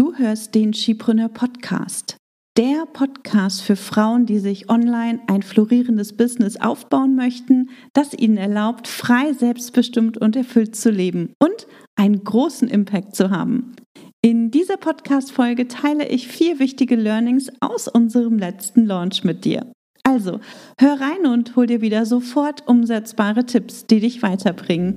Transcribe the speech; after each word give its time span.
Du 0.00 0.14
hörst 0.14 0.54
den 0.54 0.72
Skipreneur 0.72 1.28
Podcast. 1.28 2.16
Der 2.56 2.86
Podcast 2.90 3.60
für 3.60 3.76
Frauen, 3.76 4.24
die 4.24 4.38
sich 4.38 4.70
online 4.70 5.20
ein 5.26 5.42
florierendes 5.42 6.16
Business 6.16 6.56
aufbauen 6.56 7.16
möchten, 7.16 7.68
das 7.92 8.14
ihnen 8.14 8.38
erlaubt, 8.38 8.88
frei, 8.88 9.34
selbstbestimmt 9.34 10.16
und 10.16 10.36
erfüllt 10.36 10.74
zu 10.74 10.90
leben 10.90 11.34
und 11.38 11.66
einen 11.96 12.24
großen 12.24 12.66
Impact 12.66 13.14
zu 13.14 13.28
haben. 13.28 13.76
In 14.22 14.50
dieser 14.50 14.78
Podcast-Folge 14.78 15.68
teile 15.68 16.08
ich 16.08 16.28
vier 16.28 16.58
wichtige 16.60 16.96
Learnings 16.96 17.52
aus 17.60 17.86
unserem 17.86 18.38
letzten 18.38 18.86
Launch 18.86 19.22
mit 19.22 19.44
dir. 19.44 19.70
Also, 20.02 20.40
hör 20.78 20.98
rein 20.98 21.26
und 21.26 21.56
hol 21.56 21.66
dir 21.66 21.82
wieder 21.82 22.06
sofort 22.06 22.66
umsetzbare 22.66 23.44
Tipps, 23.44 23.86
die 23.86 24.00
dich 24.00 24.22
weiterbringen. 24.22 24.96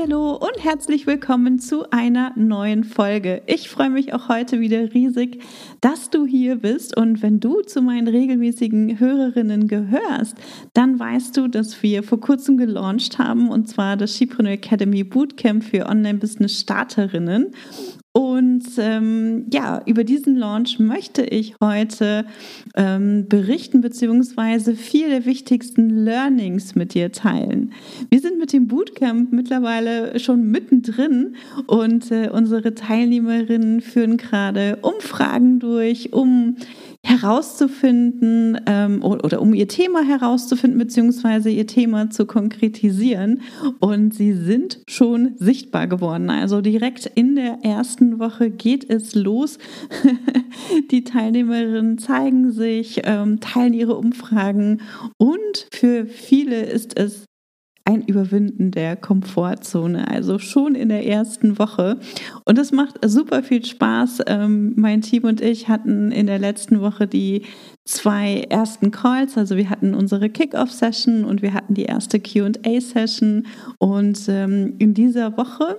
Hallo 0.00 0.36
und 0.36 0.62
herzlich 0.62 1.06
willkommen 1.06 1.58
zu 1.58 1.90
einer 1.90 2.32
neuen 2.36 2.84
Folge. 2.84 3.42
Ich 3.46 3.68
freue 3.68 3.90
mich 3.90 4.12
auch 4.14 4.28
heute 4.28 4.60
wieder 4.60 4.94
riesig, 4.94 5.42
dass 5.80 6.10
du 6.10 6.24
hier 6.24 6.56
bist 6.56 6.96
und 6.96 7.20
wenn 7.22 7.40
du 7.40 7.62
zu 7.62 7.82
meinen 7.82 8.06
regelmäßigen 8.06 9.00
Hörerinnen 9.00 9.66
gehörst, 9.66 10.36
dann 10.72 10.98
weißt 10.98 11.36
du, 11.36 11.48
dass 11.48 11.82
wir 11.82 12.02
vor 12.02 12.20
kurzem 12.20 12.58
gelauncht 12.58 13.18
haben 13.18 13.48
und 13.48 13.68
zwar 13.68 13.96
das 13.96 14.14
Skipreneur 14.14 14.52
Academy 14.52 15.02
Bootcamp 15.02 15.64
für 15.64 15.86
Online-Business 15.86 16.60
Starterinnen 16.60 17.52
und 18.12 18.64
ähm, 18.78 19.46
ja, 19.52 19.82
über 19.86 20.02
diesen 20.02 20.36
Launch 20.36 20.78
möchte 20.78 21.22
ich 21.22 21.54
heute 21.62 22.24
ähm, 22.74 23.26
berichten 23.28 23.80
beziehungsweise 23.80 24.74
vier 24.74 25.08
der 25.08 25.26
wichtigsten 25.26 25.90
Learnings 25.90 26.74
mit 26.74 26.94
dir 26.94 27.12
teilen. 27.12 27.72
Wir 28.10 28.20
sind 28.20 28.38
mit 28.38 28.52
dem 28.52 28.66
Bootcamp 28.66 29.32
mittlerweile 29.32 30.18
schon 30.18 30.50
mittendrin 30.50 31.36
und 31.66 32.10
äh, 32.10 32.30
unsere 32.32 32.74
Teilnehmerinnen 32.74 33.82
führen 33.82 34.16
gerade 34.16 34.78
Umfragen 34.82 35.60
durch, 35.60 36.12
um 36.12 36.56
herauszufinden 37.08 38.60
ähm, 38.66 39.02
oder 39.02 39.40
um 39.40 39.54
ihr 39.54 39.66
Thema 39.66 40.02
herauszufinden, 40.02 40.78
beziehungsweise 40.78 41.48
ihr 41.48 41.66
Thema 41.66 42.10
zu 42.10 42.26
konkretisieren. 42.26 43.40
Und 43.80 44.12
sie 44.12 44.34
sind 44.34 44.80
schon 44.86 45.32
sichtbar 45.36 45.86
geworden. 45.86 46.28
Also 46.28 46.60
direkt 46.60 47.06
in 47.06 47.34
der 47.34 47.60
ersten 47.62 48.18
Woche 48.18 48.50
geht 48.50 48.88
es 48.90 49.14
los. 49.14 49.58
Die 50.90 51.04
Teilnehmerinnen 51.04 51.96
zeigen 51.96 52.50
sich, 52.52 53.00
ähm, 53.04 53.40
teilen 53.40 53.72
ihre 53.72 53.96
Umfragen 53.96 54.82
und 55.16 55.66
für 55.72 56.06
viele 56.06 56.60
ist 56.62 56.98
es 56.98 57.27
ein 57.88 58.02
Überwinden 58.02 58.70
der 58.70 58.96
Komfortzone, 58.96 60.08
also 60.08 60.38
schon 60.38 60.74
in 60.74 60.90
der 60.90 61.06
ersten 61.06 61.58
Woche. 61.58 61.98
Und 62.44 62.58
das 62.58 62.70
macht 62.70 62.98
super 63.02 63.42
viel 63.42 63.64
Spaß. 63.64 64.24
Ähm, 64.26 64.74
mein 64.76 65.00
Team 65.00 65.24
und 65.24 65.40
ich 65.40 65.68
hatten 65.68 66.12
in 66.12 66.26
der 66.26 66.38
letzten 66.38 66.82
Woche 66.82 67.06
die 67.06 67.46
zwei 67.88 68.42
ersten 68.50 68.90
Calls. 68.90 69.38
Also 69.38 69.56
wir 69.56 69.70
hatten 69.70 69.94
unsere 69.94 70.28
Kickoff-Session 70.28 71.24
und 71.24 71.40
wir 71.40 71.54
hatten 71.54 71.72
die 71.72 71.84
erste 71.84 72.20
QA-Session. 72.20 73.46
Und 73.78 74.28
ähm, 74.28 74.74
in 74.78 74.92
dieser 74.92 75.38
Woche 75.38 75.78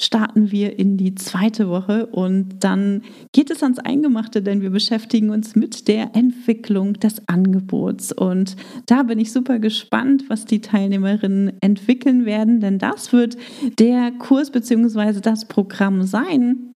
starten 0.00 0.52
wir 0.52 0.78
in 0.78 0.96
die 0.96 1.16
zweite 1.16 1.68
Woche 1.68 2.06
und 2.06 2.60
dann 2.60 3.02
geht 3.32 3.50
es 3.50 3.64
ans 3.64 3.80
Eingemachte, 3.80 4.40
denn 4.40 4.62
wir 4.62 4.70
beschäftigen 4.70 5.30
uns 5.30 5.56
mit 5.56 5.88
der 5.88 6.14
Entwicklung 6.14 6.94
des 6.94 7.26
Angebots. 7.26 8.12
Und 8.12 8.54
da 8.86 9.02
bin 9.02 9.18
ich 9.18 9.32
super 9.32 9.58
gespannt, 9.58 10.24
was 10.28 10.44
die 10.44 10.60
Teilnehmerinnen 10.60 11.54
entwickeln 11.60 12.24
werden, 12.24 12.60
denn 12.60 12.78
das 12.78 13.12
wird 13.12 13.36
der 13.80 14.12
Kurs 14.12 14.52
bzw. 14.52 15.20
das 15.20 15.48
Programm 15.48 16.04
sein, 16.04 16.72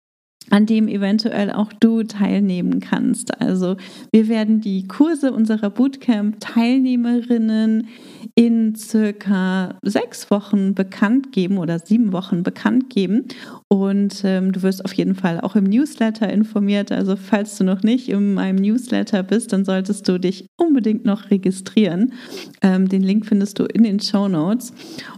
an 0.52 0.66
dem 0.66 0.86
eventuell 0.86 1.50
auch 1.50 1.72
du 1.72 2.02
teilnehmen 2.02 2.80
kannst. 2.80 3.40
Also 3.40 3.78
wir 4.12 4.28
werden 4.28 4.60
die 4.60 4.86
Kurse 4.86 5.32
unserer 5.32 5.70
Bootcamp-Teilnehmerinnen 5.70 7.88
in 8.34 8.74
circa 8.74 9.78
sechs 9.82 10.30
Wochen 10.30 10.74
bekannt 10.74 11.32
geben 11.32 11.56
oder 11.56 11.78
sieben 11.78 12.12
Wochen 12.12 12.42
bekannt 12.42 12.90
geben. 12.90 13.28
Und 13.68 14.20
ähm, 14.24 14.52
du 14.52 14.60
wirst 14.60 14.84
auf 14.84 14.92
jeden 14.92 15.14
Fall 15.14 15.40
auch 15.40 15.56
im 15.56 15.64
Newsletter 15.64 16.30
informiert. 16.30 16.92
Also 16.92 17.16
falls 17.16 17.56
du 17.56 17.64
noch 17.64 17.82
nicht 17.82 18.10
in 18.10 18.34
meinem 18.34 18.56
Newsletter 18.56 19.22
bist, 19.22 19.54
dann 19.54 19.64
solltest 19.64 20.06
du 20.06 20.19
dich 20.19 20.44
unbedingt 20.58 21.06
noch 21.06 21.30
registrieren. 21.30 22.12
Ähm, 22.60 22.90
den 22.90 23.02
Link 23.02 23.24
findest 23.24 23.58
du 23.58 23.64
in 23.64 23.84
den 23.84 24.00
Show 24.00 24.28
Notes. 24.28 24.74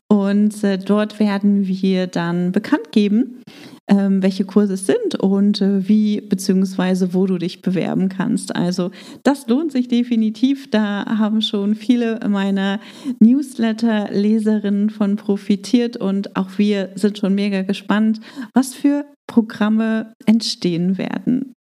Und 0.07 0.63
äh, 0.63 0.79
dort 0.79 1.19
werden 1.19 1.67
wir 1.67 2.07
dann 2.07 2.53
bekannt 2.53 2.93
geben, 2.93 3.41
ähm, 3.87 4.23
welche 4.23 4.45
Kurse 4.45 4.75
es 4.75 4.87
sind 4.87 5.15
und 5.17 5.61
äh, 5.61 5.89
wie 5.89 6.21
beziehungsweise 6.21 7.13
wo 7.13 7.27
du 7.27 7.39
dich 7.39 7.63
bewerben 7.63 8.09
kannst. 8.09 8.57
Also 8.57 8.91
das 9.23 9.47
lohnt 9.47 9.73
sich 9.73 9.89
definitiv. 9.89 10.71
Da 10.71 11.05
haben 11.19 11.43
schon 11.43 11.75
viele 11.75 12.19
meiner 12.29 12.81
Newsletter-Leserinnen 13.21 14.91
von 14.91 15.17
profitiert 15.17 15.97
und 15.97 16.37
auch 16.37 16.59
wir 16.59 16.91
sind 16.95 17.19
schon 17.19 17.35
mega 17.35 17.63
gespannt, 17.63 18.21
was 18.55 18.75
für 18.75 19.05
Programme 19.27 20.15
entstehen 20.27 20.97
werden. 20.99 21.55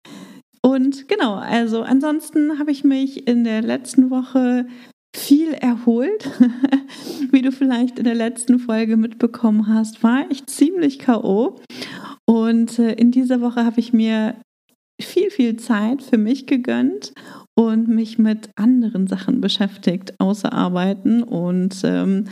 Und 0.61 1.07
genau, 1.07 1.35
also 1.35 1.81
ansonsten 1.81 2.59
habe 2.59 2.71
ich 2.71 2.83
mich 2.83 3.27
in 3.27 3.43
der 3.43 3.63
letzten 3.63 4.11
Woche 4.11 4.67
viel 5.15 5.53
erholt. 5.53 6.29
Wie 7.31 7.41
du 7.41 7.51
vielleicht 7.51 7.99
in 7.99 8.05
der 8.05 8.15
letzten 8.15 8.59
Folge 8.59 8.97
mitbekommen 8.97 9.67
hast, 9.67 10.03
war 10.03 10.25
ich 10.29 10.45
ziemlich 10.47 10.99
KO. 10.99 11.59
Und 12.25 12.79
äh, 12.79 12.93
in 12.93 13.11
dieser 13.11 13.41
Woche 13.41 13.65
habe 13.65 13.79
ich 13.79 13.93
mir 13.93 14.35
viel, 15.01 15.29
viel 15.31 15.57
Zeit 15.57 16.01
für 16.03 16.17
mich 16.17 16.45
gegönnt 16.45 17.13
und 17.55 17.87
mich 17.87 18.17
mit 18.17 18.49
anderen 18.55 19.07
Sachen 19.07 19.41
beschäftigt, 19.41 20.19
außer 20.19 20.53
Arbeiten 20.53 21.23
und 21.23 21.81
ähm, 21.83 22.25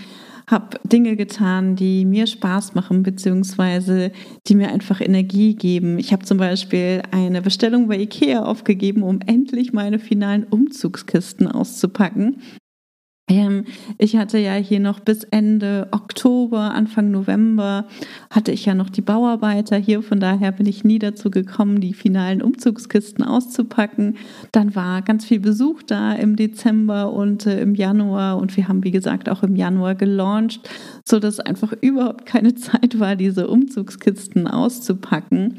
habe 0.49 0.79
Dinge 0.83 1.15
getan, 1.15 1.75
die 1.75 2.05
mir 2.05 2.25
Spaß 2.25 2.73
machen, 2.73 3.03
beziehungsweise 3.03 4.11
die 4.47 4.55
mir 4.55 4.69
einfach 4.69 4.99
Energie 4.99 5.55
geben. 5.55 5.99
Ich 5.99 6.11
habe 6.11 6.25
zum 6.25 6.37
Beispiel 6.37 7.03
eine 7.11 7.41
Bestellung 7.41 7.87
bei 7.87 7.99
IKEA 7.99 8.43
aufgegeben, 8.43 9.03
um 9.03 9.19
endlich 9.25 9.73
meine 9.73 9.99
finalen 9.99 10.45
Umzugskisten 10.45 11.47
auszupacken. 11.47 12.41
Ähm, 13.29 13.65
ich 13.99 14.17
hatte 14.17 14.39
ja 14.39 14.55
hier 14.55 14.79
noch 14.79 14.99
bis 14.99 15.23
Ende 15.23 15.87
Oktober, 15.91 16.73
Anfang 16.73 17.11
November 17.11 17.85
hatte 18.29 18.51
ich 18.51 18.65
ja 18.65 18.73
noch 18.73 18.89
die 18.89 19.01
Bauarbeiter 19.01 19.77
hier. 19.77 20.01
Von 20.01 20.19
daher 20.19 20.51
bin 20.51 20.65
ich 20.65 20.83
nie 20.83 20.99
dazu 20.99 21.29
gekommen, 21.29 21.79
die 21.79 21.93
finalen 21.93 22.41
Umzugskisten 22.41 23.23
auszupacken. 23.23 24.17
Dann 24.51 24.75
war 24.75 25.03
ganz 25.03 25.25
viel 25.25 25.39
Besuch 25.39 25.83
da 25.83 26.13
im 26.13 26.35
Dezember 26.35 27.13
und 27.13 27.45
äh, 27.45 27.61
im 27.61 27.75
Januar. 27.75 28.37
Und 28.37 28.57
wir 28.57 28.67
haben, 28.67 28.83
wie 28.83 28.91
gesagt, 28.91 29.29
auch 29.29 29.43
im 29.43 29.55
Januar 29.55 29.93
gelauncht, 29.95 30.67
sodass 31.05 31.39
einfach 31.39 31.73
überhaupt 31.81 32.25
keine 32.25 32.55
Zeit 32.59 32.99
war, 32.99 33.15
diese 33.15 33.47
Umzugskisten 33.47 34.47
auszupacken. 34.47 35.57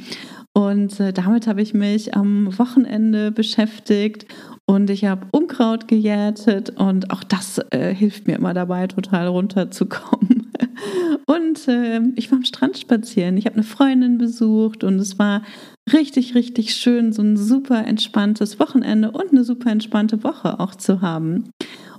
Und 0.53 0.99
äh, 0.99 1.13
damit 1.13 1.47
habe 1.47 1.63
ich 1.63 1.75
mich 1.75 2.15
am 2.15 2.59
Wochenende 2.59 3.31
beschäftigt 3.31 4.27
und 4.67 4.91
ich 4.91 5.05
habe 5.05 5.27
Unkraut 5.33 5.89
gejätet 5.89 6.71
und 6.71 7.11
auch 7.11 7.25
das 7.25 7.59
äh, 7.71 7.95
hilft 7.95 8.27
mir 8.27 8.37
immer 8.37 8.55
dabei, 8.55 8.87
total 8.87 9.29
runterzukommen. 9.29 10.53
Und 11.27 11.69
äh, 11.69 12.01
ich 12.17 12.31
war 12.31 12.39
am 12.39 12.45
Strand 12.45 12.79
spazieren. 12.79 13.37
Ich 13.37 13.47
habe 13.47 13.55
eine 13.55 13.63
Freundin 13.63 14.19
besucht 14.19 14.83
und 14.83 14.99
es 14.99 15.19
war 15.19 15.43
richtig, 15.93 16.35
richtig 16.35 16.75
schön, 16.75 17.13
so 17.13 17.23
ein 17.23 17.37
super 17.37 17.87
entspanntes 17.87 18.59
Wochenende 18.59 19.11
und 19.11 19.31
eine 19.31 19.45
super 19.45 19.71
entspannte 19.71 20.25
Woche 20.25 20.59
auch 20.59 20.75
zu 20.75 21.03
haben. 21.03 21.51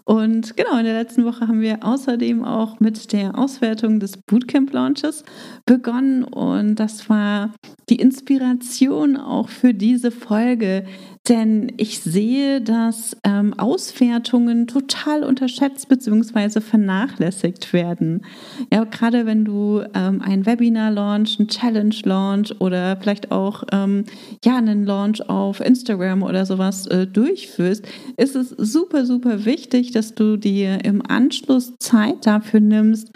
Und 0.04 0.58
genau, 0.58 0.78
in 0.78 0.86
der 0.86 0.94
letzten 0.94 1.26
Woche 1.26 1.48
haben 1.48 1.62
wir 1.62 1.80
außerdem 1.84 2.44
auch 2.44 2.80
mit 2.80 3.12
der 3.12 3.38
Auswertung 3.38 4.00
des 4.00 4.18
Bootcamp-Launches 4.18 5.24
begonnen. 5.66 6.24
Und 6.24 6.76
das 6.76 7.10
war 7.10 7.54
die 7.90 7.98
Inspiration 7.98 9.18
auch 9.18 9.50
für 9.50 9.74
diese 9.74 10.12
Folge. 10.12 10.86
Denn 11.30 11.72
ich 11.78 12.00
sehe, 12.00 12.62
dass 12.62 13.16
ähm, 13.24 13.54
Auswertungen 13.54 14.66
total 14.66 15.24
unterschätzt 15.24 15.88
bzw. 15.88 16.62
vernachlässigt 16.62 17.74
werden. 17.74 18.26
Ja, 18.74 18.86
gerade 18.86 19.28
wenn 19.28 19.46
du 19.46 19.84
ähm, 19.94 20.22
ein 20.24 20.48
Webinar 20.48 20.90
launch, 20.90 21.40
ein 21.40 21.48
Challenge 21.48 21.96
launch 22.06 22.60
oder 22.60 22.98
vielleicht 22.98 23.32
auch 23.32 23.64
ähm, 23.72 24.06
ja, 24.44 24.58
einen 24.58 24.84
Launch 24.84 25.22
auf 25.30 25.60
Instagram 25.60 26.24
oder 26.24 26.48
sowas 26.48 26.88
äh, 26.88 27.06
durchführst, 27.06 27.86
ist 28.18 28.36
es 28.36 28.50
super, 28.50 29.06
super 29.06 29.46
wichtig, 29.46 29.92
dass 29.92 30.16
du 30.16 30.38
dir 30.38 30.84
im 30.84 31.04
Anschluss 31.06 31.76
Zeit 31.78 32.26
dafür 32.26 32.62
nimmst, 32.62 33.12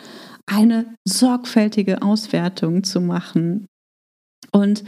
eine 0.45 0.85
sorgfältige 1.05 2.03
Auswertung 2.03 2.83
zu 2.83 3.01
machen. 3.01 3.65
Und 4.51 4.83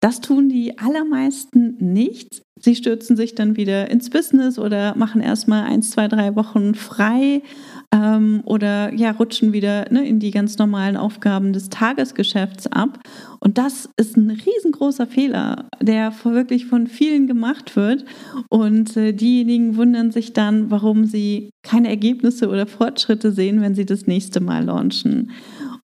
das 0.00 0.20
tun 0.20 0.48
die 0.48 0.78
allermeisten 0.78 1.76
nicht. 1.78 2.42
Sie 2.60 2.76
stürzen 2.76 3.16
sich 3.16 3.34
dann 3.34 3.56
wieder 3.56 3.90
ins 3.90 4.10
Business 4.10 4.58
oder 4.58 4.94
machen 4.96 5.20
erstmal 5.20 5.64
eins, 5.64 5.90
zwei, 5.90 6.08
drei 6.08 6.36
Wochen 6.36 6.74
frei 6.74 7.42
ähm, 7.92 8.42
oder 8.44 8.92
ja, 8.94 9.10
rutschen 9.12 9.52
wieder 9.52 9.90
ne, 9.90 10.06
in 10.06 10.20
die 10.20 10.30
ganz 10.30 10.58
normalen 10.58 10.96
Aufgaben 10.96 11.52
des 11.52 11.70
Tagesgeschäfts 11.70 12.66
ab. 12.68 13.00
Und 13.40 13.58
das 13.58 13.88
ist 13.96 14.16
ein 14.16 14.30
riesengroßer 14.30 15.06
Fehler, 15.06 15.64
der 15.80 16.12
wirklich 16.24 16.66
von 16.66 16.86
vielen 16.86 17.26
gemacht 17.26 17.74
wird. 17.76 18.04
Und 18.48 18.96
äh, 18.96 19.12
diejenigen 19.12 19.76
wundern 19.76 20.10
sich 20.10 20.32
dann, 20.32 20.70
warum 20.70 21.06
sie 21.06 21.50
keine 21.62 21.88
Ergebnisse 21.88 22.48
oder 22.48 22.66
Fortschritte 22.66 23.32
sehen, 23.32 23.60
wenn 23.62 23.74
sie 23.74 23.86
das 23.86 24.06
nächste 24.06 24.40
Mal 24.40 24.64
launchen. 24.64 25.30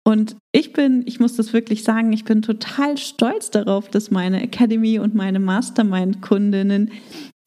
Und 0.07 0.37
ich 0.53 0.73
bin, 0.73 1.03
ich 1.05 1.19
muss 1.19 1.35
das 1.35 1.53
wirklich 1.53 1.83
sagen, 1.83 2.13
ich 2.13 2.25
bin 2.25 2.41
total 2.41 2.97
stolz 2.97 3.51
darauf, 3.51 3.89
dass 3.89 4.13
meine 4.13 4.41
Academy 4.41 5.01
und 5.01 5.17
meine 5.17 5.41
Mastermind-Kundinnen 5.41 6.93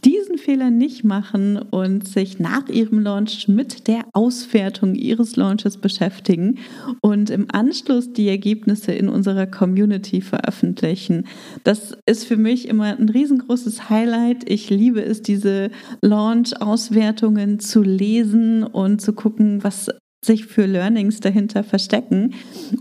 diesen 0.04 0.38
Fehler 0.38 0.70
nicht 0.70 1.06
machen 1.06 1.58
und 1.58 2.06
sich 2.06 2.38
nach 2.38 2.68
ihrem 2.68 3.00
Launch 3.00 3.48
mit 3.48 3.88
der 3.88 4.04
Auswertung 4.12 4.96
ihres 4.96 5.38
Launches 5.38 5.78
beschäftigen 5.78 6.60
und 7.02 7.30
im 7.30 7.48
Anschluss 7.50 8.12
die 8.12 8.28
Ergebnisse 8.28 8.92
in 8.92 9.08
unserer 9.08 9.48
Community 9.48 10.20
veröffentlichen. 10.20 11.28
Das 11.64 11.96
ist 12.06 12.26
für 12.26 12.38
mich 12.38 12.68
immer 12.68 12.98
ein 12.98 13.08
riesengroßes 13.08 13.90
Highlight. 13.90 14.50
Ich 14.50 14.70
liebe 14.70 15.02
es, 15.02 15.22
diese 15.22 15.70
Launch-Auswertungen 16.02 17.60
zu 17.60 17.84
lesen 17.84 18.64
und 18.64 19.00
zu 19.00 19.14
gucken, 19.14 19.64
was 19.64 19.90
sich 20.24 20.46
für 20.46 20.66
Learnings 20.66 21.22
dahinter 21.22 21.64
verstecken. 21.64 22.34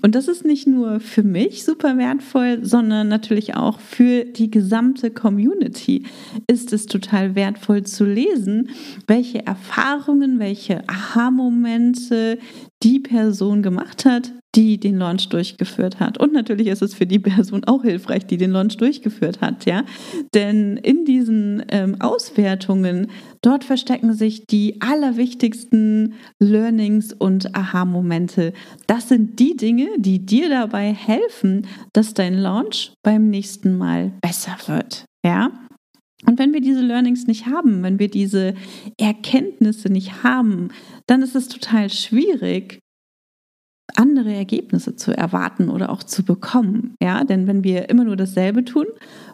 Und 0.03 0.15
das 0.15 0.27
ist 0.27 0.45
nicht 0.45 0.67
nur 0.67 1.01
für 1.01 1.23
mich 1.23 1.65
super 1.65 1.97
wertvoll, 1.97 2.65
sondern 2.65 3.09
natürlich 3.09 3.55
auch 3.55 3.79
für 3.79 4.25
die 4.25 4.51
gesamte 4.51 5.11
Community 5.11 6.05
ist 6.49 6.73
es 6.73 6.87
total 6.87 7.35
wertvoll 7.37 7.85
zu 7.85 8.05
lesen, 8.05 8.71
welche 9.07 9.47
Erfahrungen, 9.47 10.39
welche 10.41 10.83
Aha-Momente 10.89 12.39
die 12.83 13.01
Person 13.01 13.63
gemacht 13.63 14.05
hat, 14.05 14.33
die 14.59 14.79
den 14.79 14.99
Launch 14.99 15.29
durchgeführt 15.29 16.01
hat. 16.01 16.19
Und 16.19 16.33
natürlich 16.33 16.67
ist 16.67 16.83
es 16.83 16.93
für 16.93 17.07
die 17.07 17.21
Person 17.21 17.63
auch 17.65 17.83
hilfreich, 17.83 18.27
die 18.27 18.37
den 18.37 18.51
Launch 18.51 18.77
durchgeführt 18.77 19.41
hat, 19.41 19.67
ja. 19.67 19.85
Denn 20.35 20.77
in 20.79 21.05
diesen 21.05 21.65
ähm, 21.69 22.01
Auswertungen, 22.01 23.07
dort 23.41 23.63
verstecken 23.63 24.15
sich 24.15 24.47
die 24.47 24.81
allerwichtigsten 24.81 26.15
Learnings 26.41 27.13
und 27.13 27.55
Aha-Momente. 27.55 28.53
Das 28.89 29.09
sind 29.09 29.39
die 29.39 29.57
Dinge, 29.57 29.87
die 29.97 30.27
dir 30.27 30.49
dabei 30.49 30.93
helfen, 30.93 31.69
dass 31.93 32.15
dein 32.15 32.35
Launch 32.35 32.93
beim 33.05 33.31
nächsten 33.31 33.79
Mal 33.79 34.13
besser 34.21 34.57
wird, 34.67 35.05
ja. 35.25 35.53
Und 36.27 36.41
wenn 36.41 36.53
wir 36.53 36.61
diese 36.61 36.81
Learnings 36.81 37.29
nicht 37.29 37.47
haben, 37.47 37.85
wenn 37.85 38.01
wir 38.01 38.09
diese 38.09 38.55
Erkenntnisse 38.99 39.89
nicht 39.89 40.25
haben, 40.25 40.71
dann 41.07 41.23
ist 41.23 41.37
es 41.37 41.47
total 41.47 41.91
schwierig, 41.91 42.81
andere 43.97 44.33
Ergebnisse 44.33 44.97
zu 44.97 45.17
erwarten 45.17 45.69
oder 45.69 45.91
auch 45.91 46.03
zu 46.03 46.25
bekommen. 46.25 46.95
Ja, 47.03 47.25
denn 47.25 47.47
wenn 47.47 47.65
wir 47.65 47.89
immer 47.89 48.05
nur 48.05 48.17
dasselbe 48.17 48.65
tun, 48.65 48.87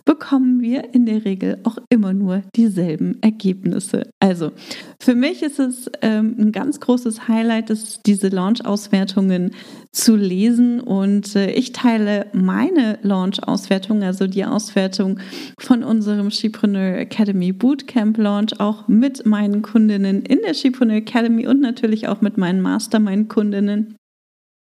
bekommen 0.04 0.60
wir 0.60 0.94
in 0.94 1.06
der 1.06 1.24
Regel 1.24 1.58
auch 1.64 1.78
immer 1.88 2.12
nur 2.12 2.42
dieselben 2.54 3.18
Ergebnisse. 3.22 4.10
Also 4.20 4.52
für 5.00 5.14
mich 5.14 5.42
ist 5.42 5.58
es 5.58 5.90
ähm, 6.02 6.36
ein 6.38 6.52
ganz 6.52 6.80
großes 6.80 7.26
Highlight, 7.26 7.70
dass 7.70 8.02
diese 8.02 8.28
Launch-Auswertungen 8.28 9.52
zu 9.92 10.16
lesen 10.16 10.80
und 10.80 11.34
äh, 11.36 11.50
ich 11.52 11.72
teile 11.72 12.26
meine 12.32 12.98
Launch-Auswertung, 13.02 14.02
also 14.02 14.26
die 14.26 14.44
Auswertung 14.44 15.18
von 15.58 15.82
unserem 15.82 16.30
Shepreneur 16.30 16.98
Academy 16.98 17.52
Bootcamp 17.52 18.18
Launch 18.18 18.60
auch 18.60 18.88
mit 18.88 19.24
meinen 19.24 19.62
Kundinnen 19.62 20.22
in 20.22 20.40
der 20.46 20.54
Shepreneur 20.54 20.96
Academy 20.96 21.46
und 21.46 21.60
natürlich 21.60 22.08
auch 22.08 22.20
mit 22.20 22.36
meinen 22.36 22.60
Mastermind-Kundinnen 22.60 23.96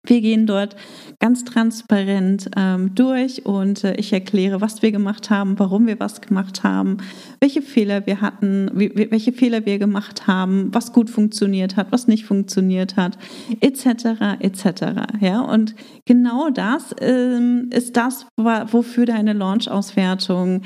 wir 0.05 0.21
gehen 0.21 0.47
dort 0.47 0.77
ganz 1.19 1.45
transparent 1.45 2.51
ähm, 2.57 2.95
durch 2.95 3.47
und 3.47 3.85
äh, 3.85 3.95
ich 3.97 4.13
erkläre, 4.13 4.61
was 4.61 4.83
wir 4.83 4.93
gemacht 4.93 5.31
haben, 5.31 5.59
warum 5.59 5.87
wir 5.87 5.99
was 5.99 6.21
gemacht 6.21 6.63
haben, 6.63 6.99
welche 7.41 7.63
Fehler 7.63 8.07
wir 8.07 8.21
hatten, 8.21 8.71
wie, 8.75 8.93
welche 9.11 9.33
Fehler 9.33 9.65
wir 9.65 9.79
gemacht 9.79 10.27
haben, 10.27 10.69
was 10.73 10.93
gut 10.93 11.09
funktioniert 11.09 11.77
hat, 11.77 11.91
was 11.91 12.07
nicht 12.07 12.27
funktioniert 12.27 12.97
hat, 12.97 13.17
etc. 13.61 14.39
etc. 14.41 14.67
Ja, 15.21 15.41
und 15.41 15.75
genau 16.05 16.51
das 16.51 16.95
ähm, 17.01 17.71
ist 17.73 17.97
das, 17.97 18.27
wofür 18.37 19.07
deine 19.07 19.33
Launch-Auswertung 19.33 20.57
äh, 20.57 20.63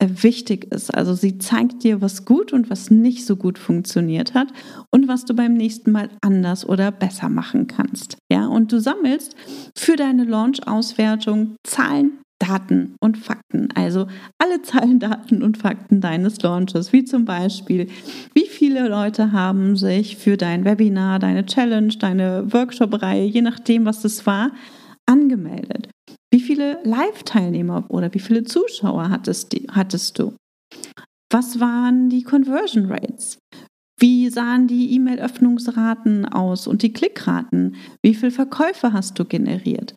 wichtig 0.00 0.72
ist. 0.72 0.94
Also 0.94 1.14
sie 1.14 1.38
zeigt 1.38 1.84
dir, 1.84 2.00
was 2.00 2.24
gut 2.24 2.52
und 2.52 2.70
was 2.70 2.90
nicht 2.90 3.26
so 3.26 3.36
gut 3.36 3.58
funktioniert 3.58 4.34
hat 4.34 4.48
und 4.90 5.08
was 5.08 5.24
du 5.24 5.34
beim 5.34 5.54
nächsten 5.54 5.92
Mal 5.92 6.08
anders 6.20 6.66
oder 6.66 6.90
besser 6.90 7.28
machen 7.28 7.66
kannst. 7.66 8.16
Ja, 8.32 8.46
und 8.46 8.72
du 8.72 8.80
sammelst 8.80 9.34
für 9.76 9.96
deine 9.96 10.24
Launch-Auswertung 10.24 11.56
Zahlen, 11.64 12.20
Daten 12.40 12.96
und 13.00 13.18
Fakten. 13.18 13.68
Also 13.74 14.06
alle 14.38 14.62
Zahlen, 14.62 14.98
Daten 14.98 15.42
und 15.42 15.58
Fakten 15.58 16.00
deines 16.00 16.40
Launches, 16.42 16.92
wie 16.92 17.04
zum 17.04 17.26
Beispiel, 17.26 17.88
wie 18.34 18.46
viele 18.46 18.88
Leute 18.88 19.32
haben 19.32 19.76
sich 19.76 20.16
für 20.16 20.36
dein 20.36 20.64
Webinar, 20.64 21.18
deine 21.18 21.44
Challenge, 21.44 21.92
deine 21.98 22.52
Workshop-Reihe, 22.52 23.26
je 23.26 23.42
nachdem, 23.42 23.84
was 23.84 24.04
es 24.04 24.26
war, 24.26 24.52
angemeldet. 25.06 25.89
Wie 26.32 26.40
viele 26.40 26.78
Live-Teilnehmer 26.84 27.86
oder 27.88 28.14
wie 28.14 28.20
viele 28.20 28.44
Zuschauer 28.44 29.10
hattest, 29.10 29.54
hattest 29.72 30.18
du? 30.18 30.34
Was 31.32 31.58
waren 31.58 32.08
die 32.08 32.22
Conversion 32.22 32.86
Rates? 32.86 33.38
Wie 33.98 34.30
sahen 34.30 34.66
die 34.66 34.94
E-Mail-Öffnungsraten 34.94 36.24
aus 36.24 36.66
und 36.66 36.82
die 36.82 36.92
Klickraten? 36.92 37.76
Wie 38.02 38.14
viele 38.14 38.30
Verkäufe 38.30 38.92
hast 38.92 39.18
du 39.18 39.24
generiert? 39.24 39.94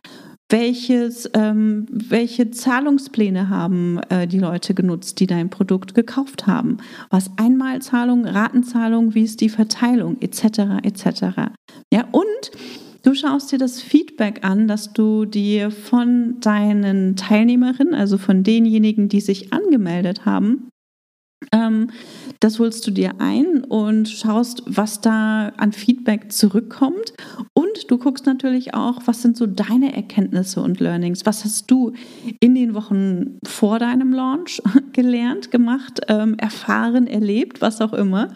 Welches, 0.50 1.30
ähm, 1.32 1.86
welche 1.90 2.50
Zahlungspläne 2.50 3.48
haben 3.48 3.98
äh, 4.10 4.26
die 4.26 4.38
Leute 4.38 4.74
genutzt, 4.74 5.20
die 5.20 5.26
dein 5.26 5.48
Produkt 5.48 5.94
gekauft 5.94 6.46
haben? 6.46 6.76
Was 7.08 7.30
Einmalzahlung, 7.38 8.26
Ratenzahlung, 8.26 9.14
wie 9.14 9.22
ist 9.22 9.40
die 9.40 9.48
Verteilung, 9.48 10.20
etc. 10.20 10.82
etc. 10.82 11.52
Ja, 11.92 12.06
und 12.12 12.50
du 13.04 13.14
schaust 13.14 13.52
dir 13.52 13.58
das 13.58 13.80
Feedback 13.80 14.44
an, 14.44 14.66
das 14.66 14.92
du 14.92 15.24
dir 15.24 15.70
von 15.70 16.40
deinen 16.40 17.16
Teilnehmerinnen, 17.16 17.94
also 17.94 18.18
von 18.18 18.42
denjenigen, 18.42 19.08
die 19.08 19.20
sich 19.20 19.52
angemeldet 19.52 20.24
haben, 20.24 20.68
ähm, 21.52 21.90
das 22.44 22.58
holst 22.58 22.86
du 22.86 22.90
dir 22.90 23.12
ein 23.20 23.64
und 23.64 24.06
schaust, 24.06 24.62
was 24.66 25.00
da 25.00 25.48
an 25.56 25.72
Feedback 25.72 26.30
zurückkommt. 26.30 27.14
Und 27.54 27.90
du 27.90 27.96
guckst 27.96 28.26
natürlich 28.26 28.74
auch, 28.74 29.00
was 29.06 29.22
sind 29.22 29.38
so 29.38 29.46
deine 29.46 29.96
Erkenntnisse 29.96 30.60
und 30.60 30.78
Learnings? 30.78 31.24
Was 31.24 31.46
hast 31.46 31.70
du 31.70 31.94
in 32.40 32.54
den 32.54 32.74
Wochen 32.74 33.38
vor 33.46 33.78
deinem 33.78 34.12
Launch 34.12 34.60
gelernt, 34.92 35.52
gemacht, 35.52 36.02
ähm, 36.08 36.34
erfahren, 36.36 37.06
erlebt, 37.06 37.62
was 37.62 37.80
auch 37.80 37.94
immer? 37.94 38.28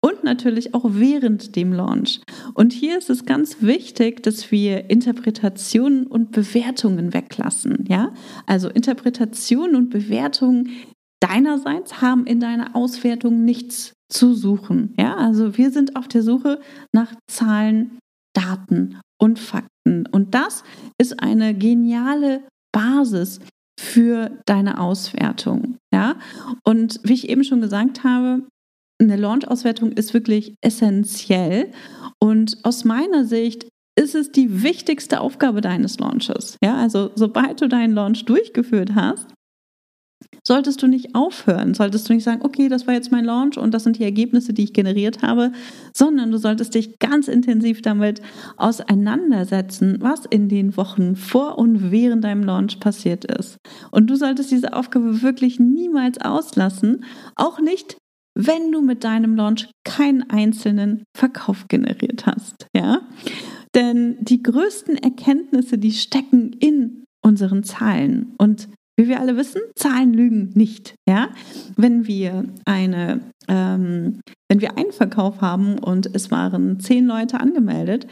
Und 0.00 0.24
natürlich 0.24 0.74
auch 0.74 0.86
während 0.88 1.54
dem 1.54 1.72
Launch. 1.72 2.20
Und 2.54 2.72
hier 2.72 2.98
ist 2.98 3.10
es 3.10 3.26
ganz 3.26 3.58
wichtig, 3.62 4.24
dass 4.24 4.50
wir 4.50 4.90
Interpretationen 4.90 6.08
und 6.08 6.32
Bewertungen 6.32 7.14
weglassen. 7.14 7.84
Ja? 7.88 8.12
Also 8.44 8.68
Interpretationen 8.68 9.76
und 9.76 9.90
Bewertungen 9.90 10.68
deinerseits 11.22 12.00
haben 12.00 12.26
in 12.26 12.40
deiner 12.40 12.74
Auswertung 12.74 13.44
nichts 13.44 13.94
zu 14.10 14.34
suchen. 14.34 14.94
Ja, 14.98 15.16
also 15.16 15.56
wir 15.56 15.70
sind 15.70 15.96
auf 15.96 16.08
der 16.08 16.22
Suche 16.22 16.60
nach 16.92 17.14
Zahlen, 17.30 17.98
Daten 18.34 19.00
und 19.20 19.38
Fakten. 19.38 20.06
Und 20.10 20.34
das 20.34 20.64
ist 20.98 21.22
eine 21.22 21.54
geniale 21.54 22.42
Basis 22.72 23.40
für 23.78 24.38
deine 24.46 24.80
Auswertung. 24.80 25.76
Ja, 25.92 26.16
und 26.64 27.00
wie 27.04 27.14
ich 27.14 27.28
eben 27.28 27.44
schon 27.44 27.60
gesagt 27.60 28.04
habe, 28.04 28.46
eine 29.00 29.16
Launch-Auswertung 29.16 29.92
ist 29.92 30.14
wirklich 30.14 30.54
essentiell. 30.60 31.72
Und 32.20 32.58
aus 32.62 32.84
meiner 32.84 33.24
Sicht 33.24 33.66
ist 33.98 34.14
es 34.14 34.32
die 34.32 34.62
wichtigste 34.62 35.20
Aufgabe 35.20 35.60
deines 35.60 35.98
Launches. 35.98 36.56
Ja, 36.62 36.76
also 36.76 37.10
sobald 37.14 37.60
du 37.60 37.68
deinen 37.68 37.94
Launch 37.94 38.24
durchgeführt 38.24 38.94
hast, 38.94 39.26
solltest 40.46 40.82
du 40.82 40.86
nicht 40.86 41.14
aufhören, 41.14 41.74
solltest 41.74 42.08
du 42.08 42.14
nicht 42.14 42.24
sagen, 42.24 42.42
okay, 42.42 42.68
das 42.68 42.86
war 42.86 42.94
jetzt 42.94 43.12
mein 43.12 43.24
Launch 43.24 43.56
und 43.58 43.72
das 43.72 43.84
sind 43.84 43.98
die 43.98 44.04
Ergebnisse, 44.04 44.52
die 44.52 44.64
ich 44.64 44.72
generiert 44.72 45.22
habe, 45.22 45.52
sondern 45.94 46.30
du 46.30 46.38
solltest 46.38 46.74
dich 46.74 46.98
ganz 46.98 47.28
intensiv 47.28 47.82
damit 47.82 48.20
auseinandersetzen, 48.56 49.98
was 50.00 50.26
in 50.26 50.48
den 50.48 50.76
Wochen 50.76 51.16
vor 51.16 51.58
und 51.58 51.90
während 51.90 52.24
deinem 52.24 52.42
Launch 52.42 52.80
passiert 52.80 53.24
ist. 53.24 53.58
Und 53.90 54.08
du 54.08 54.16
solltest 54.16 54.50
diese 54.50 54.72
Aufgabe 54.72 55.22
wirklich 55.22 55.60
niemals 55.60 56.20
auslassen, 56.20 57.04
auch 57.36 57.60
nicht 57.60 57.96
wenn 58.34 58.72
du 58.72 58.80
mit 58.80 59.04
deinem 59.04 59.36
Launch 59.36 59.68
keinen 59.84 60.28
einzelnen 60.30 61.04
Verkauf 61.14 61.68
generiert 61.68 62.26
hast, 62.26 62.66
ja? 62.74 63.02
Denn 63.74 64.16
die 64.20 64.42
größten 64.42 64.96
Erkenntnisse, 64.96 65.78
die 65.78 65.92
stecken 65.92 66.52
in 66.54 67.04
unseren 67.22 67.62
Zahlen 67.62 68.34
und 68.38 68.68
wie 68.96 69.08
wir 69.08 69.20
alle 69.20 69.36
wissen, 69.36 69.60
Zahlen 69.74 70.12
lügen 70.12 70.50
nicht. 70.54 70.94
Ja? 71.08 71.30
Wenn 71.76 72.06
wir 72.06 72.44
eine, 72.64 73.20
ähm, 73.48 74.20
wenn 74.48 74.60
wir 74.60 74.76
einen 74.76 74.92
Verkauf 74.92 75.40
haben 75.40 75.78
und 75.78 76.14
es 76.14 76.30
waren 76.30 76.80
zehn 76.80 77.06
Leute 77.06 77.40
angemeldet, 77.40 78.06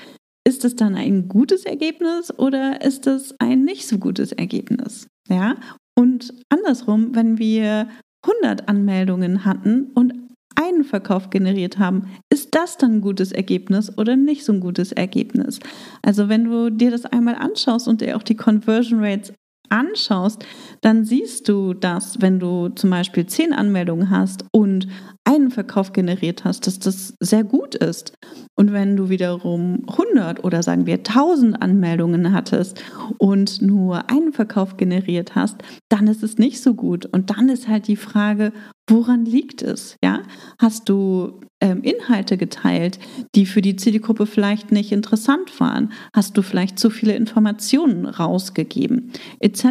ist 0.47 0.65
es 0.65 0.75
dann 0.75 0.95
ein 0.95 1.29
gutes 1.29 1.65
Ergebnis 1.65 2.37
oder 2.39 2.83
ist 2.83 3.07
es 3.07 3.35
ein 3.39 3.65
nicht 3.65 3.87
so 3.87 3.99
gutes 3.99 4.33
Ergebnis? 4.33 5.07
Ja? 5.29 5.57
Und 5.99 6.33
andersrum, 6.49 7.15
wenn 7.15 7.39
wir 7.39 7.89
100 8.27 8.69
Anmeldungen 8.69 9.45
hatten 9.45 9.91
und 9.95 10.15
einen 10.55 10.85
Verkauf 10.85 11.31
generiert 11.31 11.79
haben, 11.79 12.11
ist 12.33 12.55
das 12.55 12.77
dann 12.77 12.97
ein 12.97 13.01
gutes 13.01 13.33
Ergebnis 13.33 13.97
oder 13.97 14.17
nicht 14.17 14.45
so 14.45 14.53
ein 14.53 14.61
gutes 14.61 14.93
Ergebnis? 14.93 15.61
Also 16.03 16.29
wenn 16.29 16.45
du 16.45 16.71
dir 16.71 16.91
das 16.91 17.07
einmal 17.07 17.35
anschaust 17.37 17.89
und 17.89 18.01
dir 18.01 18.17
auch 18.17 18.23
die 18.23 18.37
Conversion 18.37 19.03
Rates 19.03 19.33
anschaust, 19.71 20.45
dann 20.81 21.05
siehst 21.05 21.49
du, 21.49 21.75
dass 21.75 22.21
wenn 22.21 22.39
du 22.39 22.69
zum 22.71 22.91
Beispiel 22.91 23.27
zehn 23.27 23.53
Anmeldungen 23.53 24.11
hast 24.11 24.45
und 24.53 24.89
einen 25.25 25.51
Verkauf 25.51 25.93
generiert 25.93 26.45
hast, 26.45 26.67
dass 26.67 26.79
das 26.79 27.15
sehr 27.21 27.45
gut 27.45 27.75
ist. 27.75 28.15
Und 28.57 28.73
wenn 28.73 28.97
du 28.97 29.09
wiederum 29.09 29.85
100 29.89 30.45
oder 30.45 30.63
sagen 30.63 30.87
wir 30.87 30.97
1000 30.99 31.63
Anmeldungen 31.63 32.33
hattest 32.33 32.83
und 33.19 33.63
nur 33.63 34.11
einen 34.11 34.33
Verkauf 34.33 34.77
generiert 34.77 35.35
hast, 35.35 35.57
dann 35.89 36.09
ist 36.09 36.23
es 36.23 36.39
nicht 36.39 36.61
so 36.61 36.75
gut. 36.75 37.07
Und 37.07 37.31
dann 37.31 37.49
ist 37.49 37.69
halt 37.69 37.87
die 37.87 37.97
Frage, 37.97 38.53
woran 38.91 39.25
liegt 39.25 39.63
es? 39.63 39.97
Ja, 40.03 40.23
hast 40.59 40.89
du 40.89 41.41
ähm, 41.61 41.83
Inhalte 41.83 42.37
geteilt, 42.37 42.99
die 43.35 43.47
für 43.47 43.63
die 43.63 43.77
Zielgruppe 43.77 44.27
vielleicht 44.27 44.73
nicht 44.73 44.93
interessant 44.93 45.61
waren? 45.61 45.93
Hast 46.13 46.37
du 46.37 46.43
vielleicht 46.43 46.79
zu 46.79 46.91
viele 46.91 47.15
Informationen 47.15 48.07
rausgegeben? 48.07 49.13
Etc. 49.39 49.65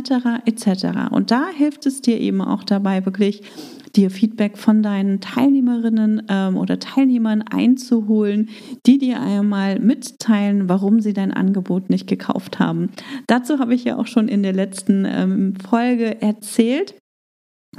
etc. 0.45 1.11
Und 1.11 1.31
da 1.31 1.47
hilft 1.49 1.85
es 1.85 2.01
dir 2.01 2.19
eben 2.19 2.41
auch 2.41 2.63
dabei, 2.63 3.05
wirklich 3.05 3.41
dir 3.95 4.11
Feedback 4.11 4.57
von 4.57 4.83
deinen 4.83 5.19
Teilnehmerinnen 5.19 6.23
ähm, 6.29 6.57
oder 6.57 6.79
Teilnehmern 6.79 7.41
einzuholen, 7.41 8.49
die 8.85 8.99
dir 8.99 9.19
einmal 9.19 9.79
mitteilen, 9.79 10.69
warum 10.69 11.01
sie 11.01 11.13
dein 11.13 11.33
Angebot 11.33 11.89
nicht 11.89 12.07
gekauft 12.07 12.59
haben. 12.59 12.91
Dazu 13.27 13.57
habe 13.57 13.73
ich 13.73 13.83
ja 13.83 13.97
auch 13.97 14.07
schon 14.07 14.27
in 14.27 14.43
der 14.43 14.53
letzten 14.53 15.05
ähm, 15.05 15.55
Folge 15.55 16.21
erzählt 16.21 16.99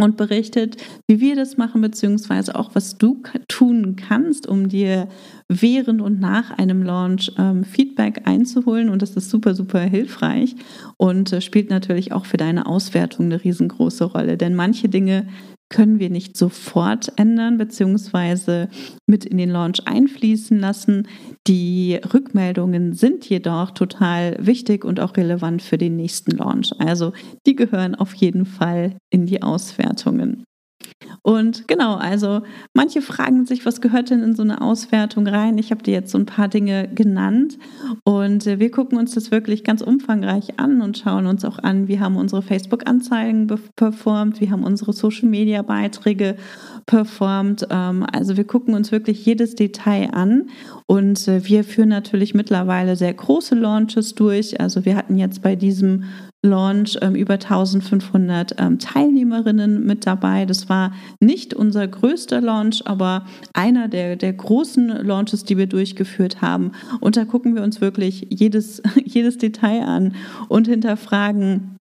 und 0.03 0.17
berichtet, 0.17 0.77
wie 1.07 1.21
wir 1.21 1.37
das 1.37 1.57
machen, 1.57 1.81
beziehungsweise 1.81 2.55
auch, 2.55 2.71
was 2.75 2.99
du 2.99 3.23
tun 3.49 3.97
kannst, 3.97 4.47
um 4.47 4.69
dir 4.69 5.09
während 5.49 6.01
und 6.01 6.21
nach 6.21 6.51
einem 6.51 6.83
Launch 6.83 7.33
ähm, 7.39 7.65
Feedback 7.65 8.23
einzuholen. 8.25 8.89
Und 8.89 9.03
das 9.03 9.17
ist 9.17 9.31
super, 9.31 9.55
super 9.55 9.81
hilfreich 9.81 10.55
und 10.97 11.33
äh, 11.33 11.41
spielt 11.41 11.71
natürlich 11.71 12.13
auch 12.13 12.25
für 12.25 12.37
deine 12.37 12.67
Auswertung 12.67 13.27
eine 13.27 13.43
riesengroße 13.43 14.05
Rolle. 14.05 14.37
Denn 14.37 14.55
manche 14.55 14.89
Dinge 14.89 15.27
können 15.71 16.01
wir 16.01 16.11
nicht 16.11 16.37
sofort 16.37 17.13
ändern 17.17 17.57
beziehungsweise 17.57 18.69
mit 19.07 19.25
in 19.25 19.39
den 19.39 19.51
Launch 19.51 19.87
einfließen 19.87 20.59
lassen. 20.59 21.09
Die 21.47 21.99
Rückmeldungen 22.13 22.93
sind 22.93 23.29
jedoch 23.29 23.71
total 23.71 24.37
wichtig 24.39 24.85
und 24.85 25.01
auch 25.01 25.17
relevant 25.17 25.63
für 25.63 25.79
den 25.79 25.97
nächsten 25.97 26.33
Launch. 26.33 26.73
Also 26.79 27.13
die 27.47 27.57
gehören 27.57 27.95
auf 27.95 28.15
jeden 28.15 28.45
Fall 28.45 28.97
in 29.11 29.27
die 29.27 29.43
Auswertungen. 29.43 30.45
Und 31.23 31.69
genau, 31.69 31.97
also 31.97 32.41
manche 32.73 33.03
fragen 33.03 33.45
sich, 33.45 33.67
was 33.67 33.81
gehört 33.81 34.11
denn 34.11 34.23
in 34.23 34.35
so 34.35 34.43
eine 34.43 34.63
Auswertung 34.63 35.27
rein? 35.27 35.59
Ich 35.59 35.71
habe 35.71 35.83
dir 35.83 35.93
jetzt 35.93 36.13
so 36.13 36.19
ein 36.19 36.27
paar 36.27 36.49
Dinge 36.49 36.89
genannt 36.89 37.59
und 38.05 38.47
äh, 38.47 38.59
wir 38.59 38.71
gucken 38.71 38.99
uns 38.99 39.13
das 39.13 39.31
wirklich 39.31 39.63
ganz 39.63 39.83
umfangreich 39.83 40.59
an 40.59 40.81
und 40.81 40.97
schauen 40.97 41.27
uns 41.27 41.45
auch 41.45 41.59
an, 41.59 41.89
wie 41.89 42.01
haben 42.01 42.17
unsere 42.17 42.43
Facebook-Anzeigen 42.43 43.49
performt, 43.77 44.41
wie 44.41 44.51
haben 44.51 44.65
unsere 44.65 44.93
Social-Media-Beiträge 44.95 46.37
performt. 46.87 47.67
Ähm, 47.69 48.07
also 48.11 48.39
wir 48.39 48.45
gucken 48.45 48.75
uns 48.75 48.91
wirklich 48.91 49.25
jedes 49.27 49.55
Detail 49.55 50.11
an 50.15 50.49
und 50.87 51.29
äh, 51.29 51.45
wir 51.45 51.65
führen 51.65 51.91
natürlich 51.91 52.33
mittlerweile 52.33 52.97
sehr 52.97 53.13
große 53.13 53.55
Launches 53.55 54.15
durch. 54.15 54.59
Also 54.59 54.87
wir 54.87 54.97
hatten 54.97 55.19
jetzt 55.19 55.43
bei 55.43 55.55
diesem 55.55 56.05
Launch 56.43 56.97
ähm, 57.03 57.15
über 57.15 57.35
1500 57.35 58.55
ähm, 58.59 58.79
Teilnehmerinnen 58.79 59.85
mit 59.85 60.07
dabei. 60.07 60.47
Das 60.47 60.69
war 60.69 60.93
nicht 61.21 61.53
unser 61.53 61.87
größter 61.87 62.41
Launch, 62.41 62.87
aber 62.87 63.27
einer 63.53 63.89
der, 63.89 64.17
der 64.17 64.33
großen 64.33 64.89
Launches, 64.89 65.45
die 65.45 65.59
wir 65.59 65.67
durchgeführt 65.67 66.41
haben. 66.41 66.73
Und 67.01 67.17
da 67.17 67.27
gucken 67.27 67.55
wir 67.55 67.63
uns 67.63 67.81
wirklich 67.81 68.27
jedes, 68.31 68.83
jedes 69.05 69.37
Detail 69.37 69.83
an 69.83 70.15
und 70.49 70.67
hinterfragen, 70.67 71.77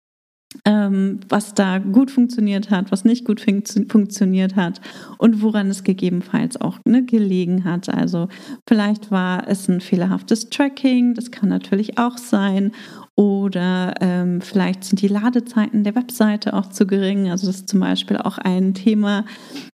ähm, 0.65 1.19
was 1.29 1.53
da 1.53 1.77
gut 1.77 2.09
funktioniert 2.09 2.71
hat, 2.71 2.91
was 2.91 3.05
nicht 3.05 3.25
gut 3.25 3.41
fun 3.41 3.63
funktioniert 3.89 4.55
hat 4.55 4.81
und 5.17 5.41
woran 5.41 5.69
es 5.69 5.83
gegebenenfalls 5.83 6.59
auch 6.59 6.79
ne, 6.85 7.05
gelegen 7.05 7.63
hat. 7.63 7.89
Also 7.89 8.27
vielleicht 8.67 9.11
war 9.11 9.47
es 9.47 9.67
ein 9.67 9.81
fehlerhaftes 9.81 10.49
Tracking, 10.49 11.13
das 11.13 11.31
kann 11.31 11.49
natürlich 11.49 11.97
auch 11.97 12.17
sein. 12.17 12.71
Oder 13.19 13.95
ähm, 13.99 14.41
vielleicht 14.41 14.83
sind 14.83 15.01
die 15.01 15.07
Ladezeiten 15.07 15.83
der 15.83 15.95
Webseite 15.95 16.53
auch 16.53 16.67
zu 16.69 16.85
gering. 16.85 17.31
Also 17.31 17.47
das 17.47 17.55
ist 17.55 17.69
zum 17.69 17.79
Beispiel 17.79 18.17
auch 18.17 18.37
ein 18.37 18.75
Thema, 18.75 19.25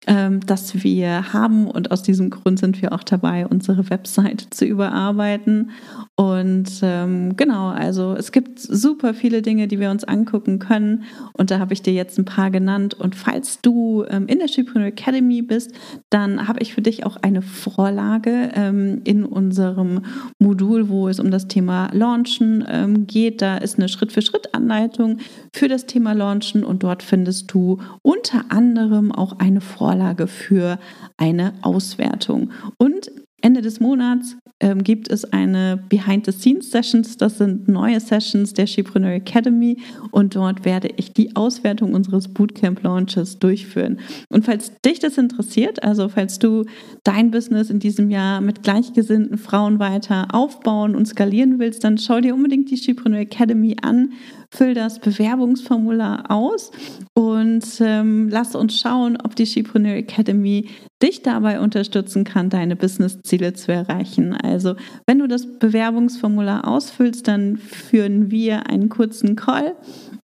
ähm, 0.06 0.38
das 0.46 0.84
wir 0.84 1.32
haben. 1.32 1.66
Und 1.66 1.90
aus 1.90 2.04
diesem 2.04 2.30
Grund 2.30 2.60
sind 2.60 2.80
wir 2.80 2.92
auch 2.92 3.02
dabei, 3.02 3.44
unsere 3.48 3.90
Webseite 3.90 4.48
zu 4.50 4.64
überarbeiten. 4.64 5.72
Und 6.14 6.70
ähm, 6.82 7.34
genau, 7.34 7.70
also 7.70 8.14
es 8.14 8.30
gibt 8.30 8.60
super 8.60 9.12
viele 9.12 9.42
Dinge, 9.42 9.66
die 9.66 9.80
wir 9.80 9.90
uns 9.90 10.04
angucken 10.04 10.60
können. 10.60 11.02
Und 11.32 11.50
da 11.50 11.58
habe 11.58 11.72
ich 11.72 11.82
dir 11.82 11.94
jetzt 11.94 12.20
ein 12.20 12.24
paar 12.24 12.52
genannt. 12.52 12.94
Und 12.94 13.16
falls 13.16 13.60
du 13.60 14.04
ähm, 14.08 14.28
in 14.28 14.38
der 14.38 14.46
Shipreneur 14.46 14.86
Academy 14.86 15.42
bist, 15.42 15.72
dann 16.10 16.46
habe 16.46 16.60
ich 16.60 16.74
für 16.74 16.82
dich 16.82 17.04
auch 17.04 17.16
eine 17.16 17.42
Vorlage 17.42 18.52
ähm, 18.54 19.00
in 19.02 19.24
unserem 19.24 20.02
Modul, 20.38 20.88
wo 20.88 21.08
es 21.08 21.18
um 21.18 21.32
das 21.32 21.48
Thema 21.48 21.90
Launchen 21.92 22.64
ähm, 22.68 23.08
geht 23.08 23.31
geht. 23.32 23.42
Da 23.42 23.56
ist 23.56 23.78
eine 23.78 23.88
Schritt-für-Schritt-Anleitung 23.88 25.18
für 25.52 25.68
das 25.68 25.86
Thema 25.86 26.12
Launchen 26.12 26.64
und 26.64 26.82
dort 26.82 27.02
findest 27.02 27.52
du 27.52 27.78
unter 28.02 28.44
anderem 28.50 29.12
auch 29.12 29.38
eine 29.38 29.60
Vorlage 29.60 30.26
für 30.26 30.78
eine 31.16 31.54
Auswertung. 31.62 32.50
Und 32.78 33.10
Ende 33.42 33.60
des 33.60 33.80
Monats 33.80 34.36
ähm, 34.60 34.84
gibt 34.84 35.10
es 35.10 35.24
eine 35.32 35.82
Behind-the-Scenes-Sessions. 35.88 37.16
Das 37.16 37.38
sind 37.38 37.68
neue 37.68 37.98
Sessions 38.00 38.54
der 38.54 38.66
Shepreneur 38.66 39.10
Academy 39.10 39.78
und 40.12 40.36
dort 40.36 40.64
werde 40.64 40.88
ich 40.96 41.12
die 41.12 41.34
Auswertung 41.34 41.94
unseres 41.94 42.28
Bootcamp-Launches 42.28 43.40
durchführen. 43.40 43.98
Und 44.30 44.44
falls 44.44 44.72
dich 44.84 45.00
das 45.00 45.18
interessiert, 45.18 45.82
also 45.82 46.08
falls 46.08 46.38
du 46.38 46.64
dein 47.02 47.32
Business 47.32 47.70
in 47.70 47.80
diesem 47.80 48.10
Jahr 48.10 48.40
mit 48.40 48.62
gleichgesinnten 48.62 49.36
Frauen 49.36 49.80
weiter 49.80 50.28
aufbauen 50.32 50.94
und 50.94 51.06
skalieren 51.06 51.58
willst, 51.58 51.82
dann 51.82 51.98
schau 51.98 52.20
dir 52.20 52.34
unbedingt 52.34 52.70
die 52.70 52.76
Shepreneur 52.76 53.20
Academy 53.20 53.76
an 53.82 54.12
füll 54.52 54.74
das 54.74 54.98
Bewerbungsformular 54.98 56.30
aus 56.30 56.70
und 57.14 57.64
ähm, 57.80 58.28
lass 58.28 58.54
uns 58.54 58.78
schauen, 58.78 59.16
ob 59.22 59.34
die 59.34 59.46
Shepreneur 59.46 59.94
Academy 59.94 60.68
dich 61.02 61.22
dabei 61.22 61.58
unterstützen 61.60 62.24
kann, 62.24 62.50
deine 62.50 62.76
Business-Ziele 62.76 63.54
zu 63.54 63.72
erreichen. 63.72 64.34
Also, 64.34 64.76
wenn 65.06 65.18
du 65.18 65.26
das 65.26 65.58
Bewerbungsformular 65.58 66.68
ausfüllst, 66.68 67.26
dann 67.26 67.56
führen 67.56 68.30
wir 68.30 68.68
einen 68.68 68.88
kurzen 68.88 69.36
Call 69.36 69.74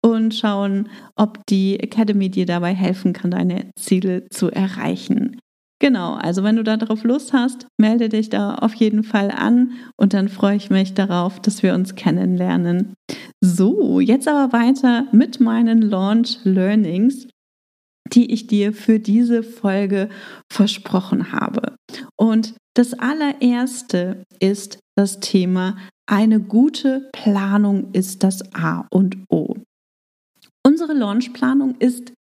und 0.03 0.35
schauen, 0.35 0.89
ob 1.17 1.45
die 1.47 1.81
Academy 1.81 2.29
dir 2.31 2.47
dabei 2.47 2.75
helfen 2.75 3.13
kann, 3.13 3.31
deine 3.31 3.71
Ziele 3.77 4.29
zu 4.29 4.51
erreichen. 4.51 5.39
Genau, 5.81 6.15
also 6.15 6.43
wenn 6.43 6.57
du 6.57 6.65
darauf 6.65 7.05
Lust 7.05 7.33
hast, 7.33 7.69
melde 7.81 8.09
dich 8.09 8.31
da 8.31 8.57
auf 8.57 8.75
jeden 8.75 9.05
Fall 9.05 9.31
an 9.31 9.73
und 9.97 10.13
dann 10.13 10.29
freue 10.29 10.57
ich 10.57 10.71
mich 10.71 10.95
darauf, 10.95 11.41
dass 11.41 11.63
wir 11.63 11.75
uns 11.75 11.95
kennenlernen. 11.95 12.95
So, 13.41 14.01
jetzt 14.01 14.27
aber 14.27 14.53
weiter 14.53 15.07
mit 15.13 15.39
meinen 15.39 15.83
Launch 15.83 16.39
Learnings 16.43 17.29
die 18.13 18.33
ich 18.33 18.47
dir 18.47 18.73
für 18.73 18.99
diese 18.99 19.43
Folge 19.43 20.09
versprochen 20.53 21.33
habe. 21.33 21.77
Und 22.17 22.55
das 22.75 22.95
allererste 22.95 24.25
ist 24.41 24.79
das 24.97 25.21
Thema, 25.21 25.77
eine 26.07 26.41
gute 26.41 27.11
Planung 27.13 27.93
ist 27.93 28.23
das 28.23 28.55
A 28.55 28.87
und 28.91 29.17
O. 29.29 29.55
Unsere 30.67 30.95
Launchplanung 30.95 31.77
ist 31.79 32.13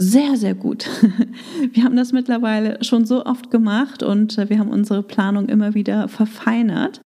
sehr, 0.00 0.36
sehr 0.36 0.54
gut. 0.54 0.88
Wir 1.72 1.84
haben 1.84 1.96
das 1.96 2.12
mittlerweile 2.12 2.82
schon 2.84 3.04
so 3.04 3.26
oft 3.26 3.50
gemacht 3.50 4.02
und 4.02 4.36
wir 4.48 4.58
haben 4.58 4.70
unsere 4.70 5.02
Planung 5.02 5.48
immer 5.48 5.74
wieder 5.74 6.08
verfeinert. 6.08 7.02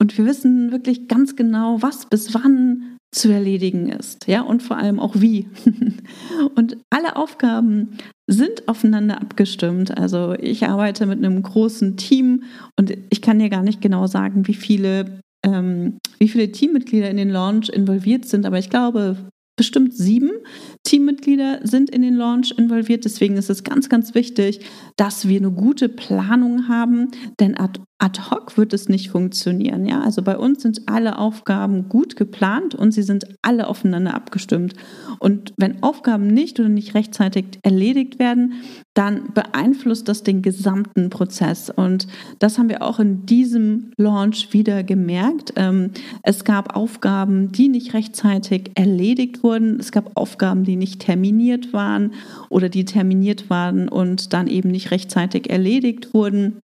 Und 0.00 0.16
wir 0.18 0.26
wissen 0.26 0.72
wirklich 0.72 1.06
ganz 1.06 1.36
genau, 1.36 1.80
was 1.80 2.06
bis 2.06 2.34
wann 2.34 2.96
zu 3.14 3.30
erledigen 3.30 3.88
ist, 3.88 4.26
ja, 4.26 4.42
und 4.42 4.62
vor 4.62 4.76
allem 4.76 4.98
auch 4.98 5.14
wie. 5.20 5.48
und 6.56 6.76
alle 6.90 7.16
Aufgaben 7.16 7.96
sind 8.26 8.66
aufeinander 8.68 9.20
abgestimmt. 9.20 9.96
Also 9.96 10.34
ich 10.34 10.66
arbeite 10.66 11.06
mit 11.06 11.18
einem 11.18 11.42
großen 11.42 11.96
Team 11.96 12.42
und 12.78 12.92
ich 13.10 13.22
kann 13.22 13.38
dir 13.38 13.50
gar 13.50 13.62
nicht 13.62 13.80
genau 13.80 14.06
sagen, 14.06 14.48
wie 14.48 14.54
viele, 14.54 15.20
ähm, 15.46 15.98
wie 16.18 16.28
viele 16.28 16.50
Teammitglieder 16.50 17.08
in 17.08 17.16
den 17.16 17.30
Launch 17.30 17.68
involviert 17.68 18.24
sind, 18.24 18.46
aber 18.46 18.58
ich 18.58 18.70
glaube, 18.70 19.16
bestimmt 19.56 19.94
sieben 19.94 20.30
Teammitglieder 20.84 21.60
sind 21.62 21.90
in 21.90 22.02
den 22.02 22.14
Launch 22.14 22.52
involviert. 22.56 23.04
Deswegen 23.04 23.36
ist 23.36 23.50
es 23.50 23.64
ganz, 23.64 23.88
ganz 23.88 24.14
wichtig, 24.14 24.60
dass 24.96 25.26
wir 25.26 25.38
eine 25.38 25.50
gute 25.50 25.88
Planung 25.88 26.68
haben, 26.68 27.10
denn 27.40 27.58
ad, 27.58 27.80
ad 27.98 28.20
hoc 28.30 28.56
wird 28.56 28.72
es 28.72 28.88
nicht 28.88 29.10
funktionieren. 29.10 29.86
Ja? 29.86 30.00
Also 30.02 30.22
bei 30.22 30.36
uns 30.36 30.62
sind 30.62 30.82
alle 30.86 31.18
Aufgaben 31.18 31.88
gut 31.88 32.16
geplant 32.16 32.74
und 32.74 32.92
sie 32.92 33.02
sind 33.02 33.24
alle 33.40 33.68
aufeinander 33.68 34.14
abgestimmt. 34.14 34.74
Und 35.20 35.54
wenn 35.56 35.82
Aufgaben 35.82 36.26
nicht 36.26 36.58
oder 36.58 36.68
nicht 36.68 36.94
rechtzeitig 36.94 37.58
erledigt 37.62 38.18
werden, 38.18 38.54
dann 38.94 39.32
beeinflusst 39.32 40.08
das 40.08 40.22
den 40.22 40.42
gesamten 40.42 41.08
Prozess. 41.08 41.70
Und 41.70 42.06
das 42.40 42.58
haben 42.58 42.68
wir 42.68 42.82
auch 42.82 42.98
in 42.98 43.26
diesem 43.26 43.92
Launch 43.96 44.52
wieder 44.52 44.82
gemerkt. 44.82 45.52
Ähm, 45.56 45.90
es 46.22 46.44
gab 46.44 46.76
Aufgaben, 46.76 47.52
die 47.52 47.68
nicht 47.68 47.94
rechtzeitig 47.94 48.72
erledigt 48.74 49.42
wurden. 49.42 49.78
Es 49.78 49.92
gab 49.92 50.10
Aufgaben, 50.16 50.64
die 50.64 50.76
nicht 50.76 51.00
terminiert 51.00 51.72
waren 51.72 52.12
oder 52.48 52.68
die 52.68 52.84
terminiert 52.84 53.50
waren 53.50 53.88
und 53.88 54.32
dann 54.32 54.48
eben 54.48 54.70
nicht 54.70 54.90
rechtzeitig 54.90 55.48
erledigt 55.48 56.12
wurden. 56.12 56.58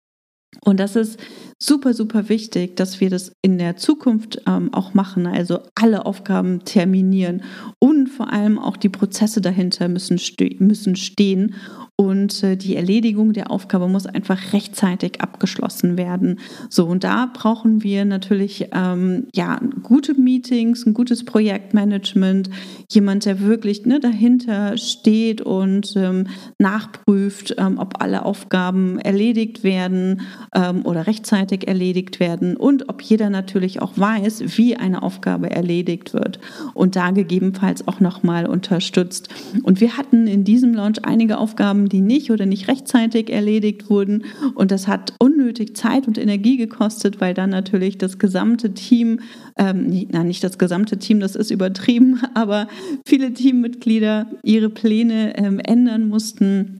Und 0.62 0.80
das 0.80 0.96
ist 0.96 1.20
super, 1.60 1.94
super 1.94 2.30
wichtig, 2.30 2.76
dass 2.76 3.00
wir 3.00 3.10
das 3.10 3.34
in 3.42 3.58
der 3.58 3.78
Zukunft 3.78 4.42
ähm, 4.48 4.74
auch 4.74 4.94
machen. 4.94 5.28
Also 5.28 5.60
alle 5.76 6.06
Aufgaben 6.06 6.64
terminieren 6.64 7.44
und 7.80 8.08
vor 8.08 8.32
allem 8.32 8.58
auch 8.58 8.78
die 8.78 8.90
Prozesse 8.90 9.42
dahinter 9.42 9.88
müssen, 9.88 10.18
ste 10.18 10.56
müssen 10.60 10.96
stehen 10.96 11.56
und 12.00 12.44
äh, 12.44 12.56
die 12.56 12.76
Erledigung 12.76 13.34
der 13.34 13.50
Aufgabe 13.50 13.88
muss 13.88 14.06
einfach 14.06 14.54
rechtzeitig 14.54 15.20
abgeschlossen 15.20 15.98
werden. 15.98 16.40
So, 16.70 16.86
und 16.86 17.04
da 17.04 17.28
brauchen 17.34 17.84
wir 17.84 18.06
natürlich 18.06 18.70
ähm, 18.72 19.26
ja, 19.34 19.60
gute 19.82 20.14
Meetings, 20.14 20.86
ein 20.86 20.94
gutes 20.94 21.26
Projektmanagement, 21.26 22.52
jemand, 22.92 23.26
der 23.26 23.42
wirklich 23.42 23.88
ne, 23.88 24.00
dahinter 24.00 24.78
steht 24.78 25.42
und 25.42 25.96
ähm, 25.98 26.28
nachprüft, 26.60 27.56
ähm, 27.58 27.80
ob 27.80 28.00
alle 28.00 28.26
Aufgaben 28.26 29.00
erledigt 29.00 29.64
werden 29.64 30.22
ähm, 30.54 30.86
oder 30.86 31.08
rechtzeitig 31.08 31.68
erledigt 31.68 32.20
werden 32.20 32.58
und 32.58 32.90
ob 32.90 33.02
jeder 33.02 33.32
natürlich 33.32 33.82
auch 33.82 33.94
weiß, 33.96 34.58
wie 34.58 34.76
eine 34.76 35.02
Aufgabe 35.02 35.50
erledigt 35.50 36.14
wird 36.14 36.40
und 36.76 36.96
da 36.96 37.10
gegebenenfalls 37.10 37.88
auch 37.88 38.00
nochmal 38.00 38.46
unterstützt. 38.46 39.30
Und 39.64 39.82
wir 39.82 39.98
hatten 39.98 40.28
in 40.28 40.44
diesem 40.44 40.76
Launch 40.76 41.04
einige 41.04 41.40
Aufgaben, 41.40 41.87
die 41.90 42.02
nicht 42.02 42.32
oder 42.32 42.46
nicht 42.46 42.68
rechtzeitig 42.68 43.30
erledigt 43.30 43.90
wurden. 43.90 44.26
Und 44.56 44.72
das 44.72 44.88
hat 44.88 45.14
unnötig 45.20 45.76
Zeit 45.76 46.08
und 46.08 46.18
Energie 46.18 46.58
gekostet, 46.58 47.22
weil 47.22 47.34
dann 47.34 47.50
natürlich 47.50 47.98
das 47.98 48.20
gesamte 48.20 48.74
Team, 48.74 49.20
ähm, 49.58 50.08
na, 50.12 50.24
nicht 50.24 50.44
das 50.44 50.58
gesamte 50.58 50.98
Team, 50.98 51.20
das 51.20 51.36
ist 51.36 51.52
übertrieben, 51.52 52.22
aber 52.34 52.68
viele 53.06 53.34
Teammitglieder 53.34 54.28
ihre 54.44 54.70
Pläne 54.70 55.38
ähm, 55.38 55.60
ändern 55.60 56.08
mussten 56.08 56.80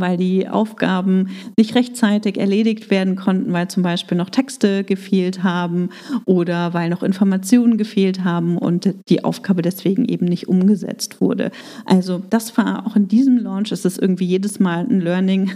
weil 0.00 0.16
die 0.16 0.48
Aufgaben 0.48 1.28
nicht 1.56 1.74
rechtzeitig 1.74 2.38
erledigt 2.38 2.90
werden 2.90 3.16
konnten, 3.16 3.52
weil 3.52 3.68
zum 3.68 3.82
Beispiel 3.82 4.16
noch 4.16 4.30
Texte 4.30 4.84
gefehlt 4.84 5.42
haben 5.42 5.90
oder 6.24 6.74
weil 6.74 6.90
noch 6.90 7.02
Informationen 7.02 7.76
gefehlt 7.76 8.24
haben 8.24 8.58
und 8.58 8.94
die 9.08 9.24
Aufgabe 9.24 9.62
deswegen 9.62 10.04
eben 10.04 10.26
nicht 10.26 10.48
umgesetzt 10.48 11.20
wurde. 11.20 11.50
Also 11.84 12.22
das 12.30 12.56
war 12.56 12.86
auch 12.86 12.96
in 12.96 13.08
diesem 13.08 13.38
Launch, 13.38 13.72
es 13.72 13.84
ist 13.84 13.98
irgendwie 13.98 14.26
jedes 14.26 14.60
Mal 14.60 14.86
ein 14.88 15.00
Learning 15.00 15.50